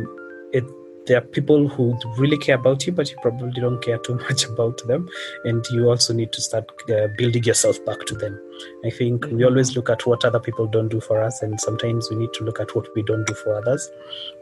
[0.53, 0.65] it
[1.09, 4.45] there are people who really care about you but you probably don't care too much
[4.45, 5.09] about them.
[5.45, 8.41] And you also need to start uh, building yourself back to them.
[8.85, 12.09] I think we always look at what other people don't do for us and sometimes
[12.11, 13.91] we need to look at what we don't do for others.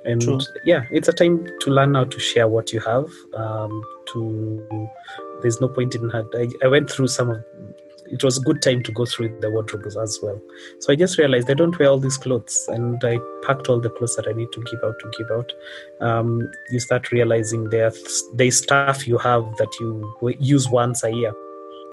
[0.05, 0.41] And True.
[0.65, 4.89] yeah it's a time to learn how to share what you have um, to
[5.43, 7.45] there's no point in had I, I went through some of
[8.11, 10.41] it was a good time to go through the wardrobes as well.
[10.81, 13.91] So i just realized i don't wear all these clothes and i packed all the
[13.91, 15.53] clothes that i need to give out to give out.
[16.01, 21.33] Um, you start realizing there's there's stuff you have that you use once a year.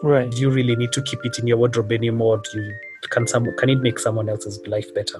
[0.04, 0.30] Right.
[0.30, 2.42] Do you really need to keep it in your wardrobe anymore.
[2.52, 2.74] Do you
[3.10, 5.20] can some can it make someone else's life better?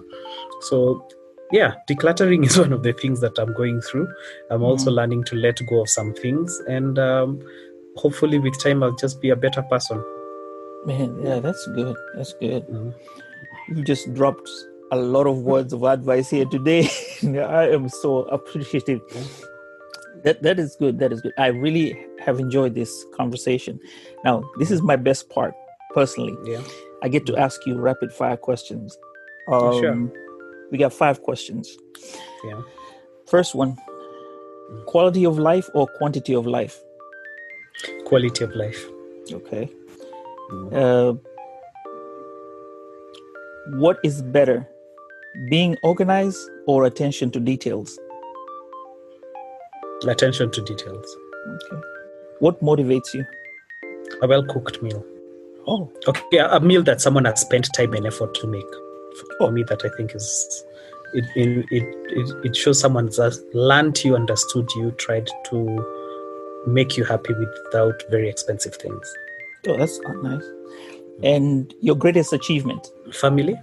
[0.62, 1.08] So
[1.52, 4.08] yeah decluttering is one of the things that i'm going through.
[4.50, 7.42] I'm also learning to let go of some things and um,
[7.96, 10.04] hopefully with time i'll just be a better person
[10.86, 11.96] man yeah that's good.
[12.16, 12.68] That's good.
[12.68, 12.94] Mhm.
[13.70, 14.50] you just dropped
[14.92, 16.88] a lot of words of advice here today.
[17.24, 19.02] I am so appreciative.
[20.24, 21.00] That that is good.
[21.00, 21.34] That is good.
[21.38, 23.80] I really have enjoyed this conversation.
[24.24, 25.54] Now this is my best part
[25.94, 26.36] personally.
[26.46, 26.62] Yeah.
[27.02, 28.98] I get to ask you rapid fire questions.
[29.48, 30.12] Um, Sure.
[30.72, 31.78] we got five questions.
[32.46, 32.62] Yeah.
[33.28, 33.78] First one
[34.88, 36.80] quality of life or quantity of life?
[38.06, 38.84] Quality of life.
[39.32, 39.70] Okay
[40.72, 41.14] uh,
[43.78, 44.68] what is better
[45.50, 48.00] being organized or attention to details?
[50.08, 51.18] Attention to details.
[51.48, 51.82] Okay.
[52.40, 53.26] What motivates you?
[54.22, 55.06] A well cooked meal.
[55.66, 55.92] Oh.
[56.08, 58.74] Okay a meal that someone has spent time and effort to make.
[59.38, 60.66] For me that i think is
[61.14, 66.98] it it, it, it, it shows someone has learned you understood you tried to make
[66.98, 69.14] you happy without very expensive things
[69.68, 70.44] oh that's nice
[71.24, 73.56] and your greatest achievement family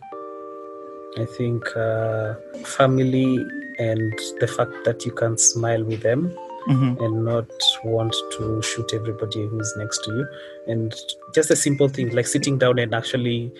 [1.18, 2.34] i think uh,
[2.64, 3.36] family
[3.78, 6.30] and the fact that you can smile with them
[6.68, 7.00] Mhm.
[7.04, 7.50] and not
[7.84, 10.26] want to shoot everybody who's next to you.
[10.66, 10.94] And
[11.34, 13.50] just a simple thing like sitting down and actually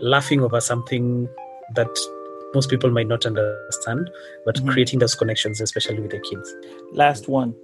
[0.00, 1.28] laughing over something
[1.74, 1.90] that
[2.54, 4.08] most people might not understand,
[4.46, 4.68] but Mhm.
[4.70, 6.54] creating those connections, especially with the kids.
[6.92, 7.54] Last one.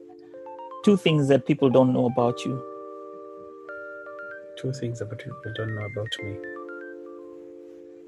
[0.85, 2.61] Two things that people don't know about you.
[4.57, 6.37] Two things that people don't know about me.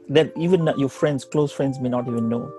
[0.09, 2.53] That even your friends, close friends, may not even know.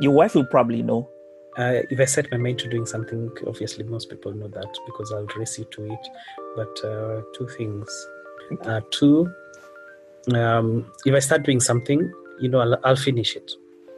[0.00, 1.08] Your wife will probably know.
[1.56, 5.12] Uh, if I set my mind to doing something, obviously most people know that because
[5.12, 6.08] I'll race you to it.
[6.54, 8.06] But uh, two things.
[8.62, 9.28] Uh, two,
[10.34, 13.50] um, if I start doing something, you know, I'll, I'll finish it.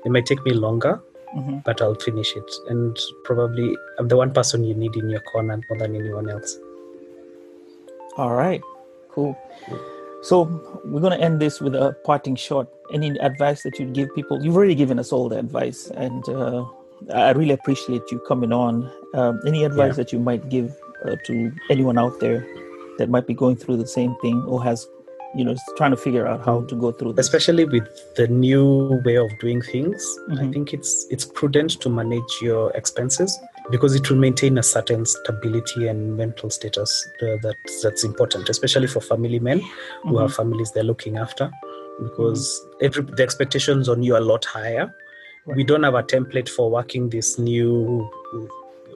[0.05, 1.01] It might take me longer,
[1.33, 2.51] hmm but I'll finish it.
[2.69, 6.57] And probably I'm the one person you need in your corner more than anyone else.
[8.17, 8.63] All right,
[9.15, 9.37] cool.
[10.23, 10.45] So
[10.85, 12.69] we're going to end this with a parting shot.
[12.93, 14.43] Any advice that you'd give people?
[14.45, 16.65] You've already given us all the advice, and uh,
[17.15, 18.91] I really appreciate you coming on.
[19.15, 20.05] Um, any advice Yeah.
[20.05, 22.47] that you might give uh, to anyone out there
[22.99, 24.87] that might be going through the same thing or has,
[25.35, 27.27] you know, trying to figure out how to go through this?
[27.27, 30.53] especially with the new way of doing things i Mhm.
[30.53, 33.39] think it's it's prudent to manage your expenses
[33.71, 38.87] because it will maintain a certain stability and mental status uh, that that's important especially
[38.87, 39.61] for family men
[40.03, 40.21] who Mhm.
[40.23, 41.51] have families they're looking after
[42.03, 44.93] because every the expectations on you are a lot higher.
[45.47, 48.09] We don't have a template for working this new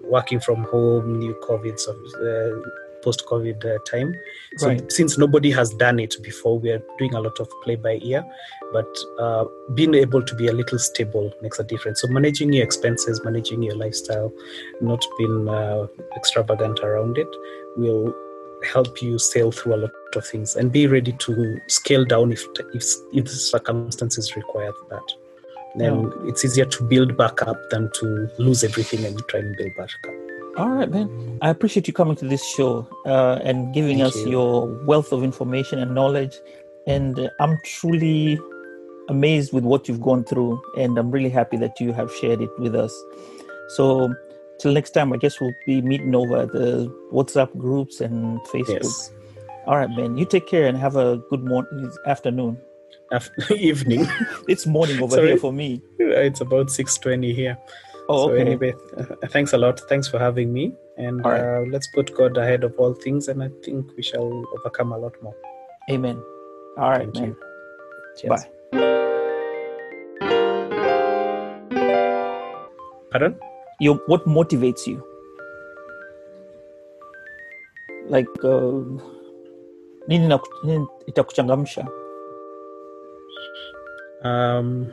[0.03, 4.15] working from home new covid so, uh, post covid uh, time.
[4.57, 4.93] So Right.
[4.99, 8.25] since nobody has done it before we are doing a lot of play by ear
[8.73, 9.45] but uh,
[9.75, 12.01] being able to be a little stable makes a difference.
[12.01, 14.33] So managing your expenses managing your lifestyle
[14.81, 15.87] not being uh,
[16.17, 17.29] extravagant around it
[17.77, 18.15] will
[18.73, 22.43] help you sail through a lot of things and be ready to scale down if
[22.73, 25.09] if, if circumstances require that.
[25.77, 29.73] Then it's easier to build back up than to lose everything and try and build
[29.77, 30.24] back up
[30.57, 31.39] All right, Ben.
[31.43, 34.31] I appreciate you coming to this show uh, and giving Thank us you.
[34.31, 36.37] your wealth of information and knowledge.
[36.87, 38.39] And uh, I'm truly
[39.09, 42.51] amazed with what you've gone through, and I'm really happy that you have shared it
[42.59, 42.95] with us.
[43.71, 44.15] So,
[44.61, 48.83] till next time, I guess we'll be meeting over at the WhatsApp groups and Facebook.
[48.85, 49.11] yes
[49.67, 50.17] All right, Ben.
[50.17, 52.59] You take care and have a good morning, afternoon.
[53.11, 54.07] Af- evening
[54.49, 55.29] It's morning over Sorry.
[55.29, 55.83] here for me.
[55.99, 57.59] it's about 6.20 here
[58.09, 58.41] Oh, so okay.
[58.43, 61.41] anyway uh, thanks a lot thanks for having me and right.
[61.41, 64.99] uh, let's put god ahead of all things and i think we shall overcome a
[64.99, 65.35] lot more
[65.91, 66.23] Amen.
[66.79, 67.25] All right, Thank man.
[67.25, 67.37] you.
[68.17, 68.31] Cheers.
[68.31, 68.51] Bye.
[73.15, 73.39] pardon
[73.79, 74.99] your what motivates you
[78.15, 78.83] like uh,
[80.09, 80.27] nini
[81.07, 81.87] itakuchangamsha
[84.25, 84.93] um,